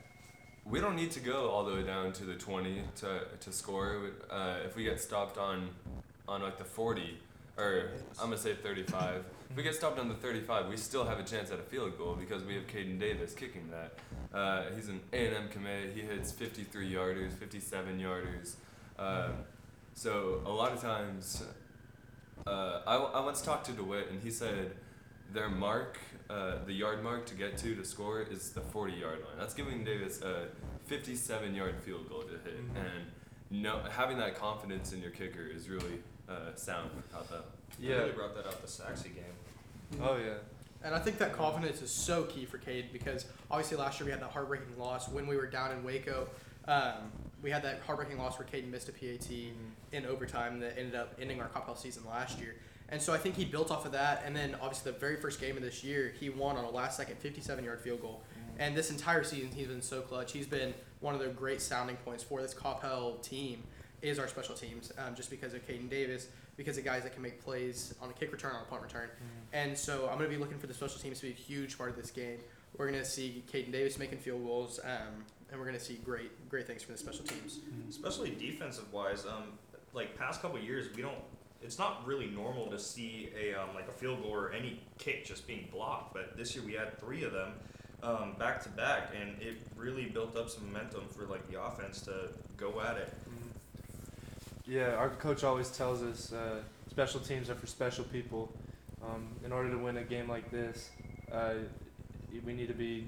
we 0.65 0.79
don't 0.79 0.95
need 0.95 1.11
to 1.11 1.19
go 1.19 1.49
all 1.49 1.63
the 1.65 1.73
way 1.73 1.83
down 1.83 2.13
to 2.13 2.25
the 2.25 2.35
20 2.35 2.81
to, 2.97 3.21
to 3.39 3.51
score. 3.51 4.11
Uh, 4.29 4.57
if 4.65 4.75
we 4.75 4.83
get 4.83 5.01
stopped 5.01 5.37
on 5.37 5.69
on 6.27 6.41
like 6.41 6.57
the 6.57 6.63
40, 6.63 7.17
or 7.57 7.91
I'm 8.19 8.25
gonna 8.29 8.37
say 8.37 8.53
35, 8.53 9.23
if 9.49 9.55
we 9.57 9.63
get 9.63 9.75
stopped 9.75 9.99
on 9.99 10.09
the 10.09 10.15
35, 10.15 10.67
we 10.67 10.77
still 10.77 11.05
have 11.05 11.19
a 11.19 11.23
chance 11.23 11.51
at 11.51 11.59
a 11.59 11.63
field 11.63 11.97
goal 11.97 12.15
because 12.15 12.43
we 12.43 12.55
have 12.55 12.67
Caden 12.67 12.99
Davis 12.99 13.33
kicking 13.33 13.69
that. 13.71 13.97
Uh, 14.37 14.63
he's 14.75 14.89
an 14.89 14.99
A&M 15.13 15.49
commit. 15.49 15.93
He 15.93 16.01
hits 16.01 16.31
53 16.31 16.91
yarders, 16.91 17.33
57 17.33 17.99
yarders. 17.99 18.55
Uh, 18.99 19.29
so 19.93 20.41
a 20.45 20.49
lot 20.51 20.71
of 20.73 20.81
times, 20.81 21.43
uh, 22.45 22.81
I, 22.85 22.95
I 22.95 23.19
once 23.25 23.41
talked 23.41 23.65
to 23.67 23.71
DeWitt 23.71 24.09
and 24.11 24.21
he 24.21 24.29
said 24.29 24.71
their 25.33 25.49
mark, 25.49 25.97
uh, 26.29 26.63
the 26.65 26.73
yard 26.73 27.03
mark 27.03 27.25
to 27.27 27.35
get 27.35 27.57
to 27.59 27.75
to 27.75 27.83
score 27.85 28.21
is 28.21 28.51
the 28.51 28.61
40 28.61 28.93
yard 28.93 29.19
line. 29.19 29.37
That's 29.39 29.53
giving 29.53 29.83
Davis 29.83 30.21
a 30.21 30.47
57 30.85 31.55
yard 31.55 31.75
field 31.83 32.09
goal 32.09 32.21
to 32.23 32.37
hit. 32.49 32.59
Mhm. 32.59 32.75
And 32.75 33.11
no, 33.49 33.79
having 33.89 34.17
that 34.17 34.35
confidence 34.35 34.91
in 34.93 35.01
your 35.01 35.11
kicker 35.11 35.45
is 35.45 35.69
really 35.69 36.03
uh, 36.29 36.55
sound 36.55 36.89
for 36.91 37.15
Coppell. 37.17 37.43
They 37.79 37.87
Yeah. 37.89 37.95
really 37.97 38.11
brought 38.11 38.35
that 38.35 38.45
out 38.47 38.61
the 38.61 38.67
Sachse 38.67 39.03
game. 39.03 40.01
Oh 40.01 40.17
yeah. 40.17 40.35
And 40.83 40.93
I 40.93 40.99
think 40.99 41.17
that 41.17 41.33
confidence 41.33 41.81
is 41.81 41.89
so 41.91 42.23
key 42.25 42.45
for 42.45 42.57
Cade 42.57 42.91
because 42.93 43.25
obviously 43.49 43.77
last 43.77 43.99
year 43.99 44.05
we 44.05 44.11
had 44.11 44.21
that 44.21 44.29
heartbreaking 44.31 44.77
loss 44.77 45.09
when 45.09 45.25
we 45.27 45.35
were 45.35 45.47
down 45.47 45.71
in 45.71 45.83
Waco. 45.83 46.29
Um, 46.67 47.11
we 47.41 47.49
had 47.49 47.63
that 47.63 47.79
heartbreaking 47.85 48.17
loss 48.17 48.37
where 48.37 48.47
Caden 48.47 48.69
missed 48.69 48.89
a 48.89 48.91
PAT 48.91 49.29
in 49.91 50.05
overtime 50.05 50.59
that 50.59 50.77
ended 50.77 50.95
up 50.95 51.15
ending 51.19 51.41
our 51.41 51.47
Coppell 51.47 51.77
season 51.77 52.03
last 52.07 52.39
year. 52.39 52.55
And 52.89 53.01
so 53.01 53.13
I 53.13 53.17
think 53.17 53.35
he 53.35 53.43
built 53.45 53.71
off 53.71 53.85
of 53.85 53.91
that. 53.93 54.23
And 54.25 54.35
then 54.35 54.55
obviously 54.61 54.91
the 54.91 54.97
very 54.99 55.15
first 55.17 55.39
game 55.41 55.57
of 55.57 55.63
this 55.63 55.83
year, 55.83 56.13
he 56.19 56.29
won 56.29 56.57
on 56.57 56.63
a 56.63 56.69
last 56.69 56.97
second 56.97 57.17
57 57.19 57.63
yard 57.63 57.81
field 57.81 58.01
goal. 58.01 58.21
And 58.59 58.75
this 58.75 58.89
entire 58.91 59.23
season, 59.23 59.51
he's 59.53 59.67
been 59.67 59.81
so 59.81 60.01
clutch. 60.01 60.31
He's 60.31 60.47
been 60.47 60.73
one 60.99 61.13
of 61.13 61.21
the 61.21 61.27
great 61.27 61.61
sounding 61.61 61.95
points 61.97 62.23
for 62.23 62.41
this 62.41 62.53
Coppell 62.53 63.21
team 63.21 63.63
is 64.01 64.19
our 64.19 64.27
special 64.27 64.55
teams, 64.55 64.91
um, 64.97 65.15
just 65.15 65.29
because 65.29 65.53
of 65.53 65.67
Caden 65.67 65.89
Davis, 65.89 66.27
because 66.55 66.77
of 66.77 66.85
guys 66.85 67.03
that 67.03 67.13
can 67.13 67.21
make 67.21 67.43
plays 67.43 67.93
on 68.01 68.09
a 68.09 68.13
kick 68.13 68.31
return, 68.31 68.51
on 68.55 68.61
a 68.61 68.65
punt 68.65 68.81
return. 68.81 69.09
And 69.53 69.77
so 69.77 70.07
I'm 70.09 70.17
going 70.17 70.29
to 70.29 70.35
be 70.35 70.41
looking 70.41 70.59
for 70.59 70.67
the 70.67 70.73
special 70.73 70.99
teams 70.99 71.19
to 71.19 71.25
be 71.27 71.31
a 71.31 71.35
huge 71.35 71.77
part 71.77 71.89
of 71.89 71.95
this 71.95 72.11
game. 72.11 72.39
We're 72.77 72.89
going 72.89 72.99
to 72.99 73.09
see 73.09 73.43
Caden 73.51 73.71
Davis 73.71 73.97
making 73.97 74.19
field 74.19 74.43
goals, 74.45 74.79
um, 74.83 75.23
and 75.49 75.59
we're 75.59 75.65
going 75.65 75.77
to 75.77 75.83
see 75.83 75.95
great, 76.05 76.49
great 76.49 76.67
things 76.67 76.83
from 76.83 76.93
the 76.93 76.99
special 76.99 77.25
teams. 77.25 77.59
especially 77.89 78.31
defensive 78.31 78.91
wise. 78.93 79.25
Um, 79.25 79.53
like 79.93 80.17
past 80.17 80.41
couple 80.41 80.59
years, 80.59 80.87
we 80.95 81.01
don't. 81.01 81.17
It's 81.63 81.79
not 81.79 82.05
really 82.05 82.27
normal 82.27 82.67
to 82.67 82.77
see 82.77 83.29
a 83.35 83.59
um, 83.59 83.69
like 83.73 83.87
a 83.87 83.91
field 83.91 84.21
goal 84.21 84.31
or 84.31 84.51
any 84.53 84.79
kick 84.99 85.25
just 85.25 85.47
being 85.47 85.67
blocked. 85.71 86.13
But 86.13 86.37
this 86.37 86.55
year 86.55 86.63
we 86.63 86.73
had 86.73 86.99
three 86.99 87.23
of 87.23 87.31
them 87.33 87.53
um, 88.03 88.35
back 88.37 88.61
to 88.63 88.69
back, 88.69 89.13
and 89.19 89.41
it 89.41 89.55
really 89.75 90.05
built 90.05 90.37
up 90.37 90.49
some 90.49 90.67
momentum 90.71 91.07
for 91.09 91.25
like 91.25 91.49
the 91.49 91.59
offense 91.59 92.01
to 92.01 92.29
go 92.57 92.79
at 92.81 92.97
it. 92.97 93.11
Yeah, 94.67 94.95
our 94.95 95.09
coach 95.09 95.45
always 95.45 95.69
tells 95.69 96.03
us 96.03 96.33
uh, 96.33 96.59
special 96.89 97.21
teams 97.21 97.49
are 97.49 97.55
for 97.55 97.67
special 97.67 98.03
people. 98.03 98.51
Um, 99.01 99.27
in 99.45 99.53
order 99.53 99.69
to 99.71 99.77
win 99.77 99.95
a 99.97 100.03
game 100.03 100.27
like 100.27 100.51
this, 100.51 100.89
uh, 101.31 101.53
we 102.45 102.53
need 102.53 102.67
to 102.67 102.73
be 102.73 103.07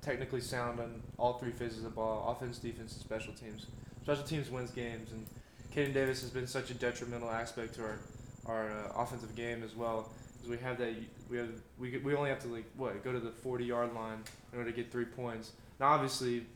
technically 0.00 0.40
sound 0.40 0.78
on 0.78 1.02
all 1.18 1.34
three 1.34 1.50
phases 1.50 1.78
of 1.78 1.84
the 1.84 1.90
ball: 1.90 2.30
offense, 2.30 2.58
defense, 2.58 2.92
and 2.92 3.00
special 3.00 3.32
teams. 3.32 3.66
Special 4.02 4.22
teams 4.22 4.48
wins 4.48 4.70
games, 4.70 5.10
and 5.10 5.26
Caden 5.74 5.92
Davis 5.92 6.20
has 6.20 6.30
been 6.30 6.46
such 6.46 6.70
a 6.70 6.74
detrimental 6.74 7.30
aspect 7.30 7.74
to 7.74 7.82
our 7.82 7.98
our 8.46 8.70
uh, 8.70 9.02
offensive 9.02 9.34
game 9.34 9.64
as 9.64 9.74
well. 9.74 10.08
Because 10.36 10.50
we 10.50 10.64
have 10.64 10.78
that, 10.78 10.94
we 11.28 11.36
have 11.36 11.48
we 11.80 11.98
we 11.98 12.14
only 12.14 12.30
have 12.30 12.40
to 12.42 12.48
like 12.48 12.66
what 12.76 13.02
go 13.02 13.12
to 13.12 13.18
the 13.18 13.32
40 13.32 13.64
yard 13.64 13.92
line 13.92 14.18
in 14.52 14.58
order 14.58 14.70
to 14.70 14.76
get 14.76 14.92
three 14.92 15.04
points. 15.04 15.50
Now, 15.80 15.88
obviously, 15.88 16.46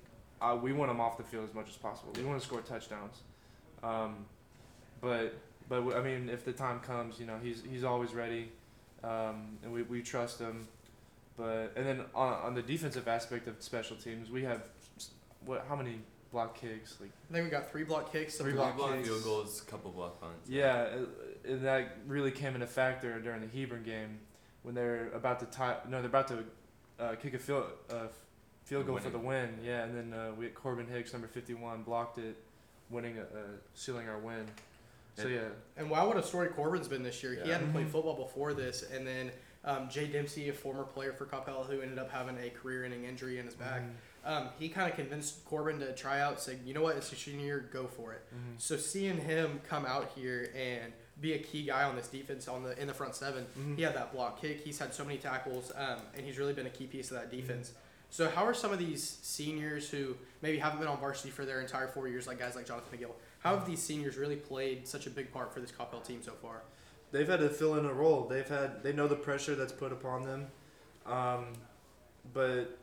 uh, 0.40 0.56
we 0.60 0.72
want 0.72 0.88
them 0.88 1.00
off 1.00 1.16
the 1.16 1.24
field 1.24 1.48
as 1.48 1.54
much 1.54 1.68
as 1.68 1.76
possible. 1.76 2.12
We 2.16 2.22
want 2.22 2.40
to 2.40 2.46
score 2.46 2.60
touchdowns. 2.60 3.22
Um, 3.82 4.26
but 5.06 5.34
but 5.68 5.76
w- 5.76 5.96
I 5.96 6.02
mean, 6.02 6.28
if 6.28 6.44
the 6.44 6.52
time 6.52 6.80
comes, 6.80 7.20
you 7.20 7.26
know, 7.26 7.38
he's 7.42 7.62
he's 7.70 7.84
always 7.84 8.12
ready, 8.12 8.50
um, 9.04 9.58
and 9.62 9.72
we, 9.72 9.82
we 9.82 10.02
trust 10.02 10.40
him. 10.40 10.66
But 11.36 11.72
and 11.76 11.86
then 11.86 12.00
on, 12.14 12.32
on 12.32 12.54
the 12.54 12.62
defensive 12.62 13.06
aspect 13.08 13.46
of 13.46 13.54
special 13.62 13.96
teams, 13.96 14.30
we 14.30 14.42
have 14.44 14.62
what? 15.44 15.64
How 15.68 15.76
many 15.76 16.00
block 16.32 16.58
kicks? 16.60 16.96
Like 17.00 17.10
I 17.30 17.32
think 17.34 17.44
we 17.44 17.50
got 17.50 17.70
three 17.70 17.84
block 17.84 18.10
kicks. 18.12 18.36
Three 18.36 18.50
some 18.50 18.56
block 18.56 18.76
block 18.76 18.96
kicks. 18.96 19.08
field 19.08 19.22
goals, 19.24 19.60
couple 19.60 19.90
block 19.92 20.20
punts. 20.20 20.48
yeah, 20.48 20.88
uh, 21.46 21.50
and 21.52 21.64
that 21.64 21.98
really 22.06 22.30
came 22.32 22.54
into 22.54 22.66
factor 22.66 23.20
during 23.20 23.40
the 23.42 23.60
Hebron 23.60 23.84
game 23.84 24.18
when 24.62 24.74
they're 24.74 25.10
about 25.14 25.38
to 25.40 25.46
tie. 25.46 25.76
No, 25.88 25.98
they're 25.98 26.06
about 26.06 26.28
to 26.28 26.44
uh, 26.98 27.14
kick 27.16 27.34
a 27.34 27.38
field 27.38 27.66
uh, 27.90 28.06
field 28.64 28.86
goal 28.86 28.98
for 28.98 29.10
the 29.10 29.18
win. 29.18 29.58
Yeah, 29.64 29.84
and 29.84 29.96
then 29.96 30.18
uh, 30.18 30.32
we 30.36 30.46
had 30.46 30.54
Corbin 30.54 30.86
Hicks, 30.86 31.12
number 31.12 31.28
fifty 31.28 31.54
one, 31.54 31.82
blocked 31.82 32.18
it, 32.18 32.36
winning, 32.90 33.18
uh, 33.18 33.24
sealing 33.74 34.08
our 34.08 34.18
win. 34.18 34.46
So 35.16 35.28
yeah, 35.28 35.40
And 35.78 35.88
wow, 35.90 36.06
what 36.08 36.16
a 36.18 36.22
story 36.22 36.48
Corbin's 36.48 36.88
been 36.88 37.02
this 37.02 37.22
year. 37.22 37.38
He 37.42 37.50
hadn't 37.50 37.72
played 37.72 37.86
Mhm. 37.86 37.90
football 37.92 38.14
before 38.14 38.52
this, 38.54 38.82
and 38.82 39.06
then 39.06 39.30
um, 39.64 39.88
Jay 39.88 40.06
Dempsey, 40.06 40.48
a 40.48 40.52
former 40.52 40.84
player 40.84 41.12
for 41.12 41.24
Coppell, 41.26 41.66
who 41.66 41.80
ended 41.80 41.98
up 41.98 42.08
having 42.08 42.38
a 42.38 42.50
career-ending 42.50 43.02
injury 43.04 43.40
in 43.40 43.46
his 43.46 43.56
back, 43.56 43.82
Mhm. 43.82 44.28
um, 44.30 44.48
he 44.60 44.68
kind 44.68 44.88
of 44.88 44.94
convinced 44.94 45.44
Corbin 45.44 45.80
to 45.80 45.92
try 45.92 46.20
out, 46.20 46.40
saying, 46.40 46.60
"You 46.64 46.72
know 46.72 46.82
what? 46.82 46.96
It's 46.96 47.10
your 47.10 47.18
senior 47.18 47.44
year. 47.44 47.58
Go 47.72 47.88
for 47.88 48.12
it." 48.12 48.22
Mhm. 48.32 48.60
So 48.60 48.76
seeing 48.76 49.16
him 49.18 49.60
come 49.68 49.84
out 49.84 50.12
here 50.14 50.52
and 50.54 50.92
be 51.20 51.32
a 51.32 51.38
key 51.40 51.64
guy 51.64 51.82
on 51.82 51.96
this 51.96 52.06
defense 52.06 52.46
on 52.46 52.62
the 52.62 52.78
in 52.80 52.86
the 52.86 52.94
front 52.94 53.16
7 53.16 53.44
Mhm. 53.58 53.74
he 53.76 53.82
had 53.82 53.94
that 53.96 54.12
block 54.12 54.40
kick. 54.40 54.60
He's 54.60 54.78
had 54.78 54.94
so 54.94 55.04
many 55.04 55.18
tackles, 55.18 55.72
um, 55.74 55.98
and 56.14 56.24
he's 56.24 56.38
really 56.38 56.52
been 56.52 56.66
a 56.66 56.70
key 56.70 56.86
piece 56.86 57.10
of 57.10 57.16
that 57.16 57.30
defense. 57.32 57.72
So 58.08 58.28
how 58.30 58.44
are 58.44 58.54
some 58.54 58.72
of 58.72 58.78
these 58.78 59.02
seniors 59.22 59.90
who 59.90 60.16
maybe 60.42 60.58
haven't 60.58 60.78
been 60.78 60.86
on 60.88 60.98
varsity 61.00 61.30
for 61.30 61.44
their 61.44 61.60
entire 61.60 61.88
four 61.88 62.06
years, 62.06 62.28
like 62.28 62.38
guys 62.38 62.54
like 62.54 62.66
Jonathan 62.66 62.96
McGill, 62.96 63.14
how 63.46 63.56
have 63.56 63.66
these 63.66 63.82
seniors 63.82 64.16
really 64.16 64.36
played 64.36 64.88
such 64.88 65.06
a 65.06 65.10
big 65.10 65.32
part 65.32 65.52
for 65.54 65.60
this 65.60 65.70
Coppell 65.70 66.04
team 66.04 66.20
so 66.22 66.32
far? 66.32 66.62
they've 67.12 67.28
had 67.28 67.40
to 67.40 67.48
fill 67.48 67.76
in 67.76 67.86
a 67.86 67.92
role. 67.92 68.26
They've 68.28 68.48
had 68.48 68.82
they 68.82 68.92
know 68.92 69.08
the 69.08 69.16
pressure 69.16 69.54
that's 69.54 69.72
put 69.72 69.92
upon 69.92 70.24
them, 70.24 70.46
um, 71.06 71.46
but 72.32 72.78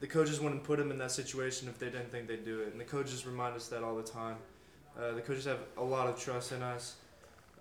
the 0.00 0.06
coaches 0.06 0.40
wouldn't 0.40 0.64
put 0.64 0.78
them 0.78 0.90
in 0.90 0.98
that 0.98 1.12
situation 1.12 1.68
if 1.68 1.78
they 1.78 1.86
didn't 1.86 2.10
think 2.10 2.28
they'd 2.28 2.44
do 2.44 2.60
it. 2.60 2.72
And 2.72 2.80
the 2.80 2.84
coaches 2.84 3.26
remind 3.26 3.56
us 3.56 3.68
that 3.68 3.82
all 3.82 3.96
the 3.96 4.02
time. 4.02 4.36
Uh, 4.98 5.12
the 5.12 5.20
coaches 5.20 5.44
have 5.44 5.58
a 5.76 5.84
lot 5.84 6.06
of 6.06 6.18
trust 6.18 6.52
in 6.52 6.62
us, 6.62 6.96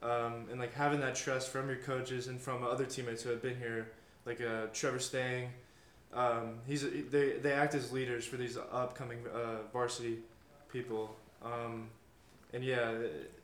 um, 0.01 0.45
and 0.49 0.59
like 0.59 0.73
having 0.73 1.01
that 1.01 1.15
trust 1.15 1.49
from 1.49 1.67
your 1.67 1.77
coaches 1.77 2.27
and 2.27 2.39
from 2.39 2.63
other 2.63 2.85
teammates 2.85 3.21
who 3.21 3.29
have 3.29 3.41
been 3.41 3.57
here, 3.57 3.91
like 4.25 4.41
uh, 4.41 4.67
Trevor 4.73 4.99
Stang. 4.99 5.49
Um, 6.13 6.59
he's 6.65 6.85
they 7.11 7.33
they 7.33 7.51
act 7.51 7.75
as 7.75 7.91
leaders 7.91 8.25
for 8.25 8.37
these 8.37 8.57
upcoming 8.57 9.19
uh, 9.33 9.67
varsity 9.73 10.19
people, 10.71 11.13
um, 11.43 11.89
and 12.55 12.63
yeah, 12.63 12.91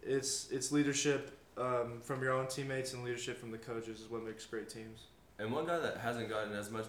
it's 0.01 0.49
it's 0.51 0.71
leadership 0.71 1.37
um, 1.57 1.99
from 2.01 2.23
your 2.23 2.31
own 2.33 2.47
teammates 2.47 2.93
and 2.93 3.03
leadership 3.03 3.37
from 3.37 3.51
the 3.51 3.57
coaches 3.57 3.99
is 3.99 4.09
what 4.09 4.23
makes 4.23 4.45
great 4.45 4.69
teams. 4.69 5.07
And 5.37 5.51
one 5.51 5.65
guy 5.65 5.79
that 5.79 5.97
hasn't 5.97 6.29
gotten 6.29 6.53
as 6.53 6.69
much 6.71 6.85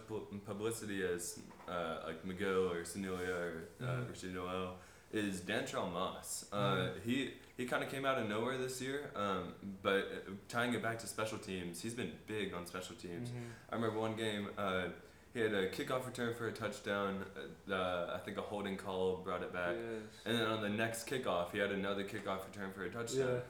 publicity 0.46 1.02
as 1.04 1.40
uh, 1.68 1.96
like 2.06 2.24
McGill 2.24 2.70
or 2.72 2.82
Sanilia 2.84 3.28
or 3.30 3.68
uh, 3.80 3.84
Mhm. 3.84 4.08
Rashid 4.10 4.34
Noel 4.34 4.76
is 5.12 5.40
Dantrell 5.40 5.90
Moss. 5.92 6.46
Uh, 6.52 6.56
Mhm. 6.56 7.02
He 7.02 7.34
he 7.56 7.66
kind 7.66 7.82
of 7.84 7.90
came 7.90 8.04
out 8.04 8.18
of 8.18 8.28
nowhere 8.28 8.56
this 8.58 8.80
year, 8.80 9.10
um, 9.16 9.54
but 9.82 9.98
uh, 9.98 10.30
tying 10.48 10.74
it 10.74 10.82
back 10.82 10.98
to 11.00 11.06
special 11.06 11.38
teams, 11.38 11.80
he's 11.82 11.94
been 11.94 12.12
big 12.26 12.54
on 12.54 12.66
special 12.66 12.94
teams. 12.96 13.30
I 13.70 13.74
remember 13.74 13.98
one 13.98 14.14
game. 14.16 14.48
Uh, 14.56 14.88
he 15.34 15.40
had 15.40 15.54
a 15.54 15.68
kickoff 15.70 16.06
return 16.06 16.34
for 16.34 16.48
a 16.48 16.52
touchdown. 16.52 17.24
Uh, 17.70 17.72
uh, 17.74 18.12
I 18.14 18.18
think 18.18 18.36
a 18.38 18.42
holding 18.42 18.76
call 18.76 19.16
brought 19.16 19.42
it 19.42 19.52
back. 19.52 19.74
Yes. 19.76 20.02
And 20.26 20.38
then 20.38 20.46
on 20.46 20.60
the 20.62 20.68
next 20.68 21.08
kickoff, 21.08 21.52
he 21.52 21.58
had 21.58 21.70
another 21.72 22.04
kickoff 22.04 22.44
return 22.46 22.70
for 22.74 22.84
a 22.84 22.90
touchdown. 22.90 23.40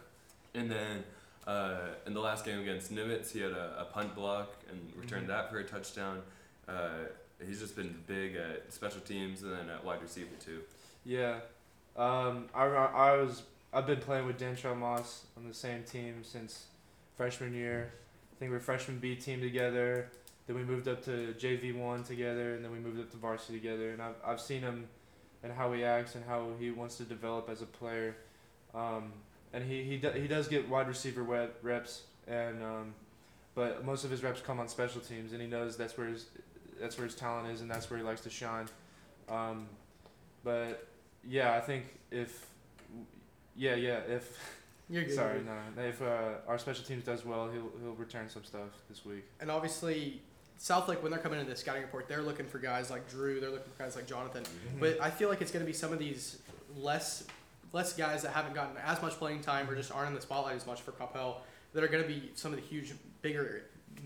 Yeah. 0.54 0.60
And 0.60 0.70
then 0.70 1.04
uh, 1.46 1.78
in 2.06 2.14
the 2.14 2.20
last 2.20 2.44
game 2.44 2.60
against 2.60 2.92
Nimitz, 2.92 3.32
he 3.32 3.40
had 3.40 3.52
a, 3.52 3.80
a 3.80 3.84
punt 3.86 4.14
block 4.14 4.52
and 4.70 4.78
returned 4.96 5.24
Mhm. 5.24 5.28
that 5.28 5.50
for 5.50 5.58
a 5.58 5.64
touchdown. 5.64 6.22
Uh, 6.68 6.90
he's 7.44 7.58
just 7.58 7.74
been 7.74 7.94
big 8.06 8.36
at 8.36 8.72
special 8.72 9.00
teams 9.00 9.42
and 9.42 9.52
then 9.52 9.68
at 9.68 9.84
wide 9.84 10.00
receiver 10.00 10.36
too. 10.44 10.60
Yeah, 11.04 11.40
um, 11.96 12.48
I, 12.54 12.64
I 12.66 13.16
was 13.16 13.42
I've 13.72 13.86
been 13.86 13.98
playing 13.98 14.26
with 14.26 14.38
Dantrell 14.38 14.76
Moss 14.78 15.24
on 15.36 15.48
the 15.48 15.54
same 15.54 15.82
team 15.82 16.22
since 16.22 16.66
freshman 17.16 17.54
year. 17.54 17.90
I 18.32 18.38
think 18.38 18.52
we're 18.52 18.60
freshman 18.60 18.98
B 18.98 19.16
team 19.16 19.40
together. 19.40 20.08
Then 20.46 20.57
we 20.57 20.64
moved 20.64 20.88
up 20.88 21.05
to 21.05 21.35
JV 21.38 21.74
one 21.76 22.02
together, 22.05 22.55
and 22.55 22.64
then 22.64 22.72
we 22.72 22.78
moved 22.78 23.00
up 23.00 23.11
to 23.12 23.16
varsity 23.16 23.59
together. 23.59 23.90
And 23.90 24.02
I've 24.02 24.16
I've 24.24 24.40
seen 24.40 24.62
him 24.62 24.88
and 25.42 25.52
how 25.52 25.72
he 25.72 25.85
acts 25.85 26.14
and 26.14 26.24
how 26.24 26.50
he 26.59 26.70
wants 26.70 26.96
to 26.98 27.05
develop 27.05 27.48
as 27.48 27.62
a 27.62 27.66
player. 27.66 28.16
Um, 28.74 29.12
and 29.52 29.64
he 29.64 29.83
he, 29.83 29.96
do, 29.96 30.11
he 30.11 30.26
does 30.26 30.48
get 30.48 30.68
wide 30.68 30.88
receiver 30.88 31.22
reps, 31.62 32.02
and 32.26 32.62
um, 32.62 32.94
but 33.55 33.85
most 33.85 34.05
of 34.05 34.11
his 34.11 34.22
reps 34.22 34.40
come 34.40 34.61
on 34.61 34.68
special 34.68 35.00
teams, 35.00 35.33
and 35.33 35.40
he 35.40 35.46
knows 35.46 35.76
that's 35.76 35.96
where 35.98 36.09
his 36.09 36.26
that's 36.81 36.96
where 36.96 37.07
his 37.07 37.14
talent 37.14 37.50
is, 37.50 37.61
and 37.61 37.70
that's 37.70 37.90
where 37.90 37.98
he 37.98 38.05
likes 38.05 38.22
to 38.22 38.31
shine. 38.31 38.66
Um, 39.28 39.66
but 40.42 40.88
yeah, 41.26 41.55
I 41.55 41.61
think 41.61 41.85
if 42.11 42.46
yeah 43.55 43.74
yeah 43.74 43.98
if 44.09 44.38
You're 44.88 45.05
good. 45.05 45.14
sorry 45.14 45.42
no 45.42 45.83
if 45.83 46.00
uh, 46.00 46.48
our 46.48 46.59
special 46.59 46.85
teams 46.85 47.05
does 47.05 47.24
well, 47.24 47.50
he'll 47.50 47.70
he'll 47.83 47.94
return 47.94 48.28
some 48.28 48.44
stuff 48.44 48.70
this 48.88 49.05
week. 49.05 49.24
And 49.40 49.50
obviously, 49.50 50.22
Southlake, 50.62 51.03
when 51.03 51.11
they're 51.11 51.20
coming 51.20 51.40
into 51.40 51.51
the 51.51 51.57
scouting 51.57 51.83
report, 51.83 52.09
they're 52.09 52.22
looking 52.22 52.46
for 52.46 52.59
guys 52.59 52.88
like 52.88 53.11
Drew. 53.11 53.40
They're 53.40 53.51
looking 53.51 53.72
for 53.77 53.83
guys 53.83 53.96
like 53.96 54.07
Jonathan. 54.07 54.44
But 54.79 55.01
I 55.01 55.11
feel 55.11 55.29
like 55.29 55.40
it's 55.40 55.51
going 55.51 55.64
to 55.64 55.66
be 55.66 55.72
some 55.72 55.92
of 55.92 55.98
these 55.98 56.38
less 56.77 57.25
less 57.72 57.94
guys 57.94 58.22
that 58.22 58.33
haven't 58.33 58.55
gotten 58.55 58.77
as 58.85 59.01
much 59.03 59.12
playing 59.12 59.40
time 59.40 59.68
or 59.68 59.75
just 59.75 59.90
aren't 59.90 60.09
in 60.09 60.14
the 60.14 60.20
spotlight 60.20 60.55
as 60.55 60.66
much 60.66 60.83
for 60.83 60.92
Coppell 60.92 61.37
that 61.72 61.83
are 61.83 61.88
going 61.88 62.03
to 62.03 62.09
be 62.09 62.31
some 62.35 62.53
of 62.53 62.61
the 62.61 62.64
huge, 62.64 62.92
bigger, 63.22 63.62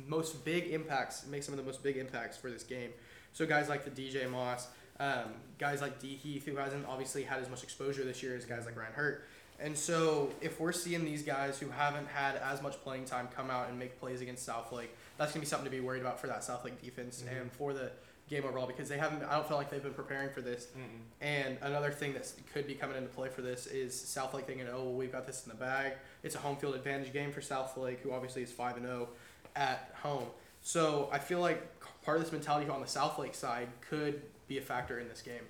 most 0.06 0.44
big 0.44 0.68
impacts, 0.68 1.26
make 1.26 1.42
some 1.42 1.52
of 1.52 1.58
the 1.58 1.64
most 1.64 1.82
big 1.82 1.96
impacts 1.96 2.36
for 2.36 2.48
this 2.50 2.62
game. 2.62 2.90
So 3.32 3.44
guys 3.44 3.68
like 3.68 3.84
the 3.84 3.90
DJ 3.90 4.30
Moss, 4.30 4.68
um, 4.98 5.34
guys 5.58 5.82
like 5.82 6.00
D 6.00 6.08
Heath, 6.14 6.46
who 6.46 6.56
hasn't 6.56 6.86
obviously 6.86 7.22
had 7.24 7.40
as 7.40 7.50
much 7.50 7.64
exposure 7.64 8.04
this 8.04 8.22
year 8.22 8.36
as 8.36 8.46
guys 8.46 8.64
like 8.64 8.76
Ryan 8.78 8.92
Hurt. 8.94 9.26
And 9.58 9.76
so 9.76 10.30
if 10.40 10.60
we're 10.60 10.72
seeing 10.72 11.04
these 11.04 11.22
guys 11.22 11.58
who 11.58 11.70
haven't 11.70 12.08
had 12.08 12.36
as 12.36 12.60
much 12.62 12.74
playing 12.82 13.04
time 13.06 13.28
come 13.34 13.50
out 13.50 13.68
and 13.68 13.78
make 13.78 13.98
plays 13.98 14.20
against 14.20 14.46
Southlake, 14.46 14.88
that's 15.16 15.32
going 15.32 15.34
to 15.34 15.40
be 15.40 15.46
something 15.46 15.64
to 15.64 15.70
be 15.70 15.80
worried 15.80 16.02
about 16.02 16.20
for 16.20 16.26
that 16.26 16.40
Southlake 16.40 16.80
defense 16.82 17.22
Mhm. 17.26 17.40
and 17.40 17.52
for 17.52 17.72
the 17.72 17.90
game 18.28 18.44
overall 18.44 18.66
because 18.66 18.88
they 18.88 18.98
haven't. 18.98 19.22
I 19.22 19.36
don't 19.36 19.46
feel 19.46 19.56
like 19.56 19.70
they've 19.70 19.82
been 19.82 19.94
preparing 19.94 20.30
for 20.30 20.40
this 20.42 20.66
Mm-mm. 20.76 21.00
and 21.20 21.58
another 21.62 21.92
thing 21.92 22.12
that 22.14 22.30
could 22.52 22.66
be 22.66 22.74
coming 22.74 22.96
into 22.96 23.08
play 23.08 23.28
for 23.28 23.40
this 23.40 23.66
is 23.68 23.94
Southlake 23.94 24.44
thinking, 24.46 24.66
oh, 24.68 24.82
well, 24.82 24.92
we've 24.94 25.12
got 25.12 25.26
this 25.28 25.44
in 25.44 25.50
the 25.50 25.54
bag. 25.56 25.92
It's 26.24 26.34
a 26.34 26.38
home 26.38 26.56
field 26.56 26.74
advantage 26.74 27.12
game 27.12 27.32
for 27.32 27.40
Southlake, 27.40 28.00
who 28.00 28.12
obviously 28.12 28.42
is 28.42 28.50
5 28.52 28.76
and 28.76 28.84
0 28.84 29.08
at 29.54 29.94
home. 30.02 30.26
So 30.60 31.08
I 31.12 31.18
feel 31.20 31.38
like 31.38 31.62
part 32.02 32.16
of 32.18 32.24
this 32.24 32.32
mentality 32.32 32.68
on 32.68 32.80
the 32.80 32.86
Southlake 32.86 33.34
side 33.36 33.68
could 33.80 34.20
be 34.48 34.58
a 34.58 34.62
factor 34.62 34.98
in 34.98 35.08
this 35.08 35.22
game. 35.22 35.46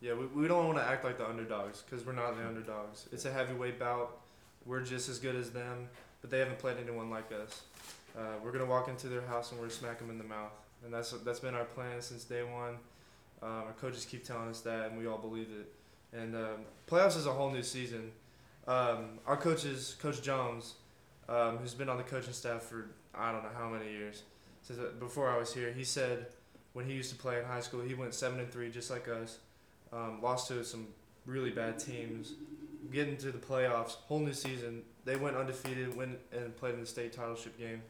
Yeah, 0.00 0.14
we, 0.14 0.26
we 0.26 0.48
don't 0.48 0.66
want 0.66 0.78
to 0.78 0.84
act 0.84 1.04
like 1.04 1.18
the 1.18 1.28
underdogs 1.28 1.82
because 1.82 2.06
we're 2.06 2.12
not 2.12 2.34
the 2.36 2.46
underdogs. 2.46 3.06
It's 3.12 3.26
a 3.26 3.32
heavyweight 3.32 3.78
bout. 3.78 4.18
We're 4.64 4.80
just 4.80 5.10
as 5.10 5.18
good 5.18 5.36
as 5.36 5.50
them, 5.50 5.88
but 6.22 6.30
they 6.30 6.38
haven't 6.38 6.58
played 6.58 6.78
anyone 6.82 7.10
like 7.10 7.30
us. 7.32 7.62
Uh, 8.16 8.22
we're 8.42 8.50
gonna 8.50 8.66
walk 8.66 8.88
into 8.88 9.08
their 9.08 9.20
house 9.22 9.50
and 9.50 9.60
we're 9.60 9.66
gonna 9.66 9.78
smack 9.78 9.98
them 9.98 10.10
in 10.10 10.18
the 10.18 10.24
mouth, 10.24 10.52
and 10.84 10.92
that's 10.92 11.12
that's 11.12 11.40
been 11.40 11.54
our 11.54 11.64
plan 11.64 12.00
since 12.00 12.24
day 12.24 12.42
one. 12.42 12.76
Um, 13.42 13.64
our 13.66 13.74
coaches 13.78 14.04
keep 14.04 14.24
telling 14.24 14.48
us 14.48 14.60
that, 14.62 14.90
and 14.90 14.98
we 14.98 15.06
all 15.06 15.18
believe 15.18 15.48
it. 15.48 15.72
And 16.16 16.34
um, 16.34 16.64
playoffs 16.88 17.16
is 17.16 17.26
a 17.26 17.32
whole 17.32 17.50
new 17.50 17.62
season. 17.62 18.10
Um, 18.66 19.18
our 19.26 19.36
coaches, 19.36 19.96
Coach 20.00 20.22
Jones, 20.22 20.74
um, 21.28 21.58
who's 21.58 21.74
been 21.74 21.88
on 21.88 21.98
the 21.98 22.02
coaching 22.02 22.32
staff 22.32 22.62
for 22.62 22.86
I 23.14 23.32
don't 23.32 23.42
know 23.42 23.50
how 23.56 23.68
many 23.68 23.90
years, 23.90 24.22
since 24.62 24.78
uh, 24.78 24.90
before 24.98 25.30
I 25.30 25.36
was 25.36 25.54
here, 25.54 25.72
he 25.72 25.84
said 25.84 26.26
when 26.72 26.86
he 26.86 26.94
used 26.94 27.10
to 27.10 27.16
play 27.16 27.38
in 27.38 27.44
high 27.44 27.60
school, 27.60 27.82
he 27.82 27.94
went 27.94 28.14
seven 28.14 28.40
and 28.40 28.50
three 28.50 28.70
just 28.70 28.90
like 28.90 29.08
us 29.08 29.38
um, 29.92 30.20
lost 30.22 30.48
to 30.48 30.64
some 30.64 30.88
really 31.26 31.50
bad 31.50 31.78
teams, 31.78 32.34
getting 32.92 33.16
to 33.18 33.30
the 33.32 33.38
playoffs, 33.38 33.94
whole 34.06 34.20
new 34.20 34.32
season. 34.32 34.82
They 35.04 35.16
went 35.16 35.36
undefeated, 35.36 35.96
went 35.96 36.18
and 36.32 36.56
played 36.56 36.74
in 36.74 36.80
the 36.80 36.86
state 36.86 37.12
titleship 37.12 37.58
game. 37.58 37.82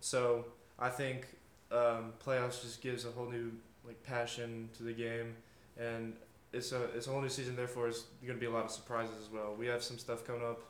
So 0.00 0.46
I 0.78 0.88
think 0.88 1.26
um, 1.72 2.12
playoffs 2.24 2.62
just 2.62 2.80
gives 2.82 3.04
a 3.04 3.10
whole 3.10 3.28
new 3.30 3.52
like 3.84 4.02
passion 4.02 4.68
to 4.76 4.82
the 4.82 4.92
game, 4.92 5.34
and 5.78 6.14
it's 6.52 6.72
a 6.72 6.84
it's 6.96 7.06
a 7.06 7.10
whole 7.10 7.20
new 7.20 7.28
season. 7.28 7.56
Therefore, 7.56 7.88
it's 7.88 8.02
going 8.24 8.34
to 8.38 8.40
be 8.40 8.46
a 8.46 8.50
lot 8.50 8.64
of 8.64 8.70
surprises 8.70 9.14
as 9.22 9.30
well. 9.30 9.54
We 9.58 9.66
have 9.66 9.82
some 9.82 9.98
stuff 9.98 10.26
coming 10.26 10.42
up 10.42 10.60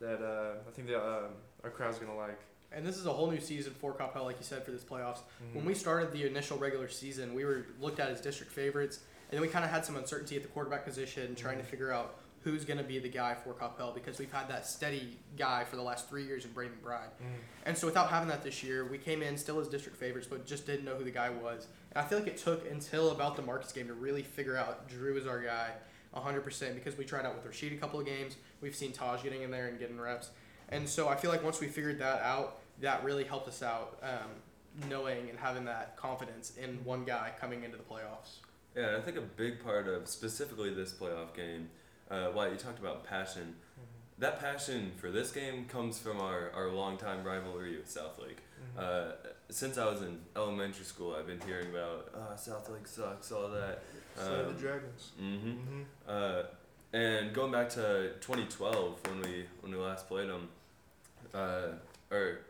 that 0.00 0.22
uh, 0.22 0.54
I 0.66 0.70
think 0.72 0.88
that 0.88 1.00
um, 1.02 1.30
our 1.64 1.70
crowd's 1.70 1.98
going 1.98 2.10
to 2.12 2.16
like. 2.18 2.38
And 2.72 2.84
this 2.84 2.96
is 2.96 3.06
a 3.06 3.12
whole 3.12 3.30
new 3.30 3.40
season 3.40 3.72
for 3.72 3.94
Coppell, 3.94 4.24
like 4.24 4.36
you 4.38 4.44
said, 4.44 4.64
for 4.64 4.72
this 4.72 4.82
playoffs. 4.82 5.20
When 5.52 5.62
Mhm. 5.64 5.68
we 5.68 5.74
started 5.74 6.12
the 6.12 6.26
initial 6.26 6.58
regular 6.58 6.88
season, 6.88 7.32
we 7.32 7.44
were 7.44 7.66
looked 7.80 8.00
at 8.00 8.10
as 8.10 8.20
district 8.20 8.52
favorites, 8.52 9.00
and 9.30 9.36
then 9.36 9.40
we 9.40 9.48
kind 9.48 9.64
of 9.64 9.70
had 9.70 9.84
some 9.84 9.96
uncertainty 9.96 10.36
at 10.36 10.42
the 10.42 10.48
quarterback 10.48 10.84
position, 10.84 11.34
trying 11.34 11.58
to 11.58 11.64
Mhm. 11.64 11.68
figure 11.68 11.92
out 11.92 12.16
who's 12.44 12.64
going 12.64 12.78
to 12.78 12.84
be 12.84 13.00
the 13.00 13.08
guy 13.08 13.34
for 13.34 13.52
Coppell 13.54 13.92
because 13.92 14.20
we've 14.20 14.30
had 14.32 14.48
that 14.48 14.64
steady 14.66 15.18
guy 15.36 15.64
for 15.64 15.74
the 15.74 15.82
last 15.82 16.08
three 16.08 16.22
years 16.24 16.44
in 16.44 16.52
Brady 16.52 16.72
McBride. 16.80 17.10
Mhm. 17.20 17.38
And 17.64 17.76
so 17.76 17.88
without 17.88 18.08
having 18.10 18.28
that 18.28 18.44
this 18.44 18.62
year, 18.62 18.84
we 18.84 18.98
came 18.98 19.20
in 19.20 19.36
still 19.36 19.58
as 19.58 19.66
district 19.66 19.98
favorites, 19.98 20.28
but 20.30 20.46
just 20.46 20.64
didn't 20.64 20.84
know 20.84 20.94
who 20.94 21.02
the 21.02 21.10
guy 21.10 21.28
was. 21.28 21.66
And 21.92 22.04
I 22.04 22.06
feel 22.08 22.18
like 22.20 22.28
it 22.28 22.36
took 22.36 22.70
until 22.70 23.10
about 23.10 23.34
the 23.34 23.42
Marcus 23.42 23.72
game 23.72 23.88
to 23.88 23.94
really 23.94 24.22
figure 24.22 24.56
out 24.56 24.86
Drew 24.88 25.16
is 25.16 25.26
our 25.26 25.40
guy 25.42 25.72
100% 26.14 26.76
because 26.76 26.96
we 26.96 27.04
tried 27.04 27.26
out 27.26 27.34
with 27.34 27.44
Rashid 27.44 27.72
a 27.72 27.76
couple 27.78 27.98
of 27.98 28.06
games. 28.06 28.36
We've 28.60 28.76
seen 28.76 28.92
Taj 28.92 29.24
getting 29.24 29.42
in 29.42 29.50
there 29.50 29.66
and 29.66 29.76
getting 29.78 29.98
reps. 29.98 30.30
And 30.68 30.88
so 30.88 31.08
I 31.08 31.16
feel 31.16 31.32
like 31.32 31.42
once 31.42 31.60
we 31.60 31.66
figured 31.66 31.98
that 31.98 32.22
out, 32.22 32.60
that 32.80 33.02
really 33.02 33.24
helped 33.24 33.48
us 33.48 33.60
out 33.62 33.98
um, 34.02 34.88
knowing 34.88 35.28
and 35.30 35.38
having 35.38 35.64
that 35.64 35.96
confidence 35.96 36.56
in 36.56 36.84
one 36.84 37.04
guy 37.04 37.32
coming 37.40 37.64
into 37.64 37.76
the 37.76 37.82
playoffs. 37.82 38.36
Yeah, 38.76 38.88
and 38.88 38.96
I 38.96 39.00
think 39.00 39.16
a 39.16 39.22
big 39.22 39.64
part 39.64 39.88
of 39.88 40.06
specifically 40.06 40.72
this 40.74 40.92
playoff 40.92 41.34
game, 41.34 41.70
uh, 42.10 42.26
why 42.28 42.48
you 42.48 42.56
talked 42.56 42.78
about 42.78 43.04
passion. 43.04 43.54
Mhm. 43.78 43.82
That 44.18 44.38
passion 44.38 44.92
for 44.96 45.10
this 45.10 45.30
game 45.32 45.66
comes 45.66 45.98
from 45.98 46.20
our, 46.20 46.50
our 46.52 46.68
longtime 46.68 47.24
rivalry 47.24 47.76
with 47.78 47.86
Southlake. 47.88 48.38
Mhm. 48.76 48.78
Uh, 48.78 49.12
since 49.48 49.78
I 49.78 49.86
was 49.86 50.02
in 50.02 50.20
elementary 50.34 50.84
school, 50.84 51.14
I've 51.14 51.26
been 51.26 51.40
hearing 51.40 51.70
about 51.70 52.10
oh, 52.14 52.34
Southlake 52.36 52.86
sucks, 52.86 53.32
all 53.32 53.48
that. 53.48 53.82
Slay 54.16 54.26
the 54.42 54.48
Um, 54.48 54.56
Dragons. 54.56 55.10
hmm 55.18 55.34
Mm-hmm. 55.36 55.82
Uh, 56.06 56.42
and 56.92 57.34
going 57.34 57.52
back 57.52 57.68
to 57.70 58.12
2012 58.20 59.06
when 59.08 59.20
we 59.22 59.46
when 59.60 59.72
we 59.72 59.78
last 59.78 60.06
played 60.08 60.28
them, 60.28 60.48
uh, 61.34 61.68
or 62.10 62.40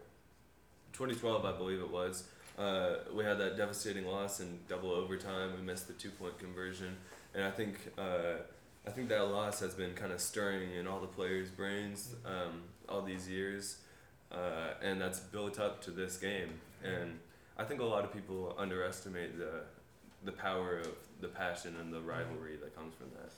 2012 0.92 1.44
I 1.44 1.52
believe 1.52 1.80
it 1.80 1.90
was. 1.90 2.24
Uh, 2.58 2.96
we 3.14 3.22
had 3.24 3.38
that 3.38 3.56
devastating 3.56 4.06
loss 4.06 4.40
in 4.40 4.58
double 4.68 4.90
overtime. 4.90 5.50
We 5.58 5.62
missed 5.62 5.88
the 5.88 5.92
two 5.92 6.10
point 6.10 6.38
conversion, 6.38 6.96
and 7.34 7.44
I 7.44 7.50
think 7.50 7.92
uh, 7.98 8.40
I 8.86 8.90
think 8.90 9.08
that 9.08 9.28
loss 9.28 9.60
has 9.60 9.74
been 9.74 9.92
kind 9.94 10.12
of 10.12 10.20
stirring 10.20 10.72
in 10.72 10.86
all 10.86 11.00
the 11.00 11.06
players' 11.06 11.50
brains 11.50 12.14
um, 12.24 12.62
all 12.88 13.02
these 13.02 13.28
years, 13.28 13.78
uh, 14.32 14.74
and 14.82 15.00
that's 15.00 15.20
built 15.20 15.58
up 15.60 15.82
to 15.84 15.90
this 15.90 16.16
game. 16.16 16.60
And 16.82 17.18
I 17.58 17.64
think 17.64 17.80
a 17.80 17.84
lot 17.84 18.04
of 18.04 18.12
people 18.12 18.54
underestimate 18.58 19.38
the 19.38 19.64
the 20.24 20.32
power 20.32 20.78
of 20.78 20.94
the 21.20 21.28
passion 21.28 21.76
and 21.80 21.92
the 21.92 22.00
rivalry 22.00 22.56
that 22.56 22.74
comes 22.74 22.94
from 22.94 23.08
that. 23.18 23.30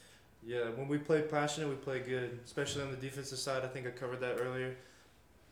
Yeah, 0.47 0.71
when 0.77 0.89
we 0.89 0.99
play 0.99 1.23
passionate, 1.23 1.69
we 1.69 1.75
play 1.75 2.01
good, 2.01 2.39
especially 2.45 2.83
on 2.83 2.91
the 2.91 2.97
defensive 2.97 3.39
side. 3.39 3.65
I 3.65 3.69
think 3.69 3.87
I 3.87 3.91
covered 3.91 4.21
that 4.21 4.37
earlier. 4.41 4.77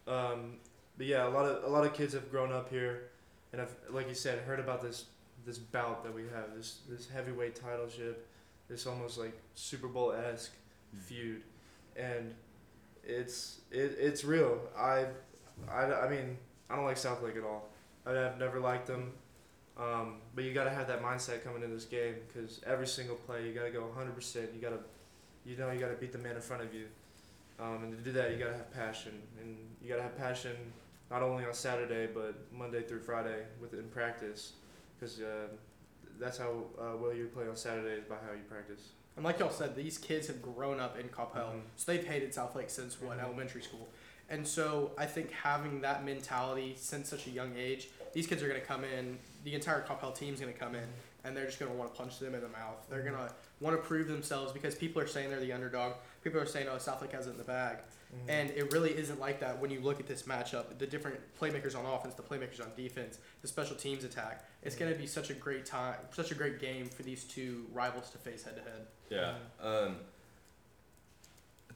Um, 0.06 0.58
but 0.96 1.06
yeah, 1.06 1.26
a 1.26 1.30
lot 1.30 1.46
of 1.46 1.64
a 1.64 1.68
lot 1.68 1.84
of 1.84 1.92
kids 1.94 2.14
have 2.14 2.30
grown 2.30 2.52
up 2.52 2.70
here, 2.70 3.10
and 3.52 3.60
I've 3.60 3.74
like 3.90 4.08
you 4.08 4.14
said 4.14 4.40
heard 4.40 4.60
about 4.60 4.82
this 4.82 5.06
this 5.44 5.58
bout 5.58 6.02
that 6.04 6.14
we 6.14 6.22
have 6.22 6.54
this 6.56 6.80
this 6.88 7.08
heavyweight 7.08 7.54
titleship, 7.54 8.28
this 8.68 8.86
almost 8.86 9.18
like 9.18 9.38
Super 9.54 9.88
Bowl 9.88 10.12
esque 10.12 10.52
feud, 10.98 11.42
and 11.96 12.34
it's 13.04 13.60
it, 13.70 13.96
it's 13.98 14.24
real. 14.24 14.60
I, 14.76 15.06
I 15.70 15.84
I 15.84 16.08
mean 16.08 16.36
I 16.68 16.76
don't 16.76 16.84
like 16.84 16.96
Southlake 16.96 17.36
at 17.36 17.44
all. 17.44 17.68
I, 18.04 18.10
I've 18.10 18.38
never 18.38 18.60
liked 18.60 18.86
them. 18.86 19.12
Um, 19.78 20.16
but 20.34 20.44
you 20.44 20.54
gotta 20.54 20.70
have 20.70 20.88
that 20.88 21.02
mindset 21.02 21.44
coming 21.44 21.62
into 21.62 21.74
this 21.74 21.84
game 21.84 22.14
because 22.26 22.60
every 22.66 22.86
single 22.86 23.16
play 23.16 23.46
you 23.46 23.52
gotta 23.52 23.70
go 23.70 23.86
100%. 23.96 24.54
You 24.54 24.60
gotta, 24.60 24.78
you 25.44 25.56
know, 25.56 25.70
you 25.70 25.78
gotta 25.78 25.94
beat 25.94 26.12
the 26.12 26.18
man 26.18 26.34
in 26.34 26.40
front 26.40 26.62
of 26.62 26.72
you. 26.72 26.86
Um, 27.60 27.84
and 27.84 27.92
to 27.92 28.02
do 28.02 28.12
that, 28.12 28.32
you 28.32 28.38
gotta 28.38 28.56
have 28.56 28.72
passion, 28.72 29.12
and 29.40 29.56
you 29.82 29.88
gotta 29.88 30.02
have 30.02 30.16
passion 30.16 30.56
not 31.10 31.22
only 31.22 31.44
on 31.44 31.54
Saturday 31.54 32.06
but 32.12 32.34
Monday 32.52 32.82
through 32.82 33.00
Friday 33.00 33.44
within 33.60 33.84
practice, 33.88 34.52
because 34.98 35.20
uh, 35.20 35.48
that's 36.18 36.38
how 36.38 36.64
uh, 36.80 36.96
well 36.96 37.12
you 37.14 37.26
play 37.26 37.46
on 37.48 37.56
Saturday 37.56 38.00
is 38.00 38.04
by 38.04 38.16
how 38.16 38.32
you 38.32 38.42
practice. 38.48 38.90
And 39.16 39.24
like 39.24 39.38
y'all 39.38 39.50
said, 39.50 39.74
these 39.74 39.96
kids 39.96 40.26
have 40.26 40.42
grown 40.42 40.78
up 40.78 40.98
in 40.98 41.08
Coppell, 41.08 41.52
Mhm. 41.54 41.62
so 41.76 41.90
they've 41.92 42.04
hated 42.06 42.32
Southlake 42.32 42.70
since 42.70 43.00
what 43.00 43.18
Mhm. 43.18 43.22
elementary 43.24 43.62
school. 43.62 43.88
And 44.28 44.46
so 44.46 44.90
I 44.98 45.06
think 45.06 45.30
having 45.30 45.80
that 45.82 46.04
mentality 46.04 46.74
since 46.76 47.08
such 47.08 47.26
a 47.28 47.30
young 47.30 47.56
age, 47.56 47.88
these 48.12 48.26
kids 48.26 48.42
are 48.42 48.48
going 48.48 48.60
to 48.60 48.66
come 48.66 48.82
in. 48.84 49.18
The 49.44 49.54
entire 49.54 49.82
Coppell 49.86 50.14
team's 50.14 50.40
going 50.40 50.52
to 50.52 50.58
come 50.58 50.74
in, 50.74 50.88
and 51.22 51.36
they're 51.36 51.46
just 51.46 51.60
going 51.60 51.70
to 51.70 51.78
want 51.78 51.92
to 51.94 51.96
punch 51.96 52.18
them 52.18 52.34
in 52.34 52.40
the 52.40 52.48
mouth. 52.48 52.84
They're 52.90 53.02
going 53.04 53.14
to 53.14 53.32
want 53.60 53.76
to 53.76 53.82
prove 53.82 54.08
themselves 54.08 54.52
because 54.52 54.74
people 54.74 55.00
are 55.00 55.06
saying 55.06 55.30
they're 55.30 55.38
the 55.40 55.52
underdog. 55.52 55.94
People 56.24 56.40
are 56.40 56.46
saying, 56.46 56.66
"Oh, 56.68 56.76
Southlake 56.76 57.12
has 57.12 57.28
it 57.28 57.30
in 57.30 57.38
the 57.38 57.44
bag," 57.44 57.78
Mhm. 58.14 58.24
and 58.28 58.50
it 58.50 58.72
really 58.72 58.96
isn't 58.96 59.18
like 59.18 59.40
that 59.40 59.58
when 59.60 59.70
you 59.70 59.80
look 59.80 59.98
at 60.00 60.06
this 60.06 60.22
matchup. 60.22 60.78
The 60.78 60.86
different 60.86 61.18
playmakers 61.40 61.76
on 61.76 61.84
offense, 61.84 62.14
the 62.14 62.22
playmakers 62.22 62.60
on 62.60 62.70
defense, 62.76 63.18
the 63.42 63.48
special 63.48 63.76
teams 63.76 64.04
attack. 64.04 64.44
It's 64.62 64.76
going 64.76 64.92
to 64.92 64.98
be 64.98 65.06
such 65.06 65.30
a 65.30 65.34
great 65.34 65.66
time, 65.66 65.96
such 66.12 66.30
a 66.30 66.34
great 66.34 66.60
game 66.60 66.88
for 66.88 67.02
these 67.02 67.24
two 67.24 67.66
rivals 67.72 68.10
to 68.10 68.18
face 68.18 68.44
head 68.44 68.56
to 68.56 68.62
head. 68.62 68.86
Yeah. 69.10 69.34
Um, 69.60 69.96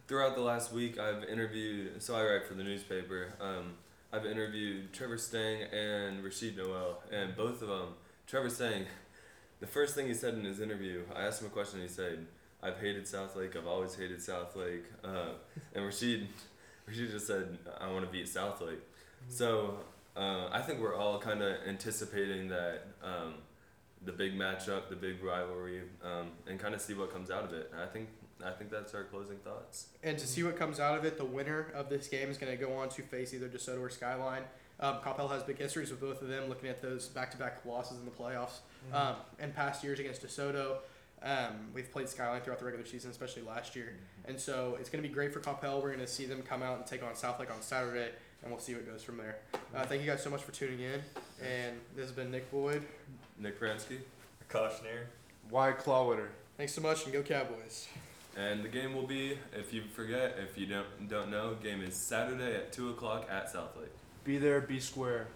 throughout 0.06 0.34
the 0.34 0.40
last 0.42 0.72
week, 0.72 0.98
I've 0.98 1.24
interviewed. 1.24 2.02
So 2.02 2.14
I 2.14 2.24
write 2.24 2.46
for 2.46 2.54
the 2.54 2.64
newspaper. 2.64 3.32
Um, 3.40 3.74
I've 4.12 4.26
interviewed 4.26 4.92
Trevor 4.92 5.18
Stang 5.18 5.62
and 5.72 6.24
Rashid 6.24 6.56
Noel, 6.56 7.02
and 7.12 7.36
both 7.36 7.62
of 7.62 7.68
them. 7.68 7.94
Trevor 8.26 8.50
Stang, 8.50 8.86
the 9.60 9.66
first 9.66 9.94
thing 9.94 10.06
he 10.06 10.14
said 10.14 10.34
in 10.34 10.44
his 10.44 10.60
interview, 10.60 11.02
I 11.14 11.22
asked 11.26 11.40
him 11.42 11.46
a 11.48 11.50
question. 11.50 11.80
He 11.80 11.88
said, 11.88 12.26
"I've 12.62 12.78
hated 12.78 13.06
South 13.06 13.36
Lake. 13.36 13.56
I've 13.56 13.66
always 13.66 13.94
hated 13.94 14.22
South 14.22 14.54
Lake." 14.56 14.84
Uh, 15.04 15.32
and 15.74 15.84
Rashid, 15.84 16.28
Rashid 16.86 17.10
just 17.10 17.26
said, 17.26 17.58
"I 17.80 17.90
want 17.90 18.04
to 18.04 18.10
beat 18.10 18.28
South 18.28 18.60
Lake." 18.60 18.80
So 19.28 19.78
uh, 20.16 20.48
I 20.50 20.62
think 20.62 20.80
we're 20.80 20.96
all 20.96 21.18
kind 21.18 21.42
of 21.42 21.56
anticipating 21.66 22.48
that 22.48 22.82
um, 23.02 23.34
the 24.04 24.12
big 24.12 24.34
matchup, 24.34 24.88
the 24.88 24.96
big 24.96 25.22
rivalry, 25.22 25.82
um, 26.04 26.30
and 26.46 26.58
kind 26.58 26.74
of 26.74 26.80
see 26.80 26.94
what 26.94 27.12
comes 27.12 27.30
out 27.30 27.44
of 27.44 27.52
it. 27.52 27.70
And 27.72 27.80
I 27.80 27.86
think 27.86 28.08
I 28.44 28.50
think 28.50 28.70
that's 28.70 28.94
our 28.94 29.04
closing 29.04 29.36
thoughts. 29.38 29.88
And 30.02 30.18
to 30.18 30.26
see 30.26 30.42
what 30.42 30.56
comes 30.56 30.80
out 30.80 30.98
of 30.98 31.04
it, 31.04 31.18
the 31.18 31.24
winner 31.24 31.70
of 31.74 31.88
this 31.90 32.08
game 32.08 32.30
is 32.30 32.38
going 32.38 32.50
to 32.50 32.56
go 32.62 32.72
on 32.74 32.88
to 32.90 33.02
face 33.02 33.34
either 33.34 33.48
DeSoto 33.48 33.80
or 33.80 33.90
Skyline. 33.90 34.42
Um, 34.80 34.96
Coppell 35.04 35.30
has 35.30 35.42
big 35.42 35.58
histories 35.58 35.90
with 35.90 36.00
both 36.00 36.22
of 36.22 36.28
them, 36.28 36.48
looking 36.48 36.70
at 36.70 36.80
those 36.80 37.08
back-to-back 37.08 37.66
losses 37.66 37.98
in 37.98 38.06
the 38.06 38.10
playoffs. 38.10 38.60
Mhm. 38.90 38.94
Um, 38.96 39.16
and 39.38 39.54
past 39.54 39.84
years 39.84 40.00
against 40.00 40.22
DeSoto, 40.22 40.78
um, 41.22 41.68
we've 41.74 41.90
played 41.92 42.08
Skyline 42.08 42.40
throughout 42.40 42.58
the 42.58 42.64
regular 42.64 42.86
season, 42.86 43.10
especially 43.10 43.42
last 43.42 43.76
year. 43.76 43.94
And 44.24 44.38
so 44.38 44.76
it's 44.80 44.88
going 44.88 45.02
to 45.02 45.08
be 45.08 45.12
great 45.12 45.32
for 45.32 45.40
Coppell. 45.40 45.82
We're 45.82 45.88
going 45.92 46.00
to 46.00 46.06
see 46.06 46.24
them 46.26 46.42
come 46.42 46.62
out 46.62 46.78
and 46.78 46.86
take 46.86 47.02
on 47.02 47.12
Southlake 47.12 47.50
on 47.52 47.60
Saturday, 47.60 48.10
and 48.42 48.50
we'll 48.50 48.60
see 48.60 48.74
what 48.74 48.86
goes 48.86 49.02
from 49.02 49.16
there. 49.18 49.38
Uh, 49.74 49.84
thank 49.84 50.00
you 50.02 50.06
guys 50.06 50.22
so 50.22 50.30
much 50.30 50.42
for 50.42 50.52
tuning 50.52 50.80
in. 50.80 51.00
And 51.44 51.78
this 51.94 52.06
has 52.06 52.12
been 52.12 52.30
Nick 52.30 52.50
Boyd. 52.50 52.82
Nick 53.38 53.60
Pransky, 53.60 53.98
Akash 54.48 54.82
Nair. 54.82 55.08
Why 55.48 55.72
claw 55.72 56.08
winner? 56.08 56.28
Thanks 56.56 56.72
so 56.74 56.80
much, 56.80 57.04
and 57.04 57.12
go 57.12 57.22
Cowboys. 57.22 57.88
and 58.36 58.62
the 58.62 58.68
game 58.68 58.94
will 58.94 59.06
be, 59.06 59.36
if 59.52 59.72
you 59.72 59.82
forget, 59.94 60.36
if 60.38 60.56
you 60.58 60.66
don't 60.66 61.08
don't 61.08 61.30
know, 61.30 61.54
game 61.62 61.82
is 61.82 61.94
Saturday 61.96 62.54
at 62.54 62.72
two 62.72 62.90
o'clock 62.90 63.26
at 63.30 63.52
Southlake. 63.52 63.88
Be 64.24 64.36
there, 64.38 64.60
be 64.60 64.78
square. 64.78 65.28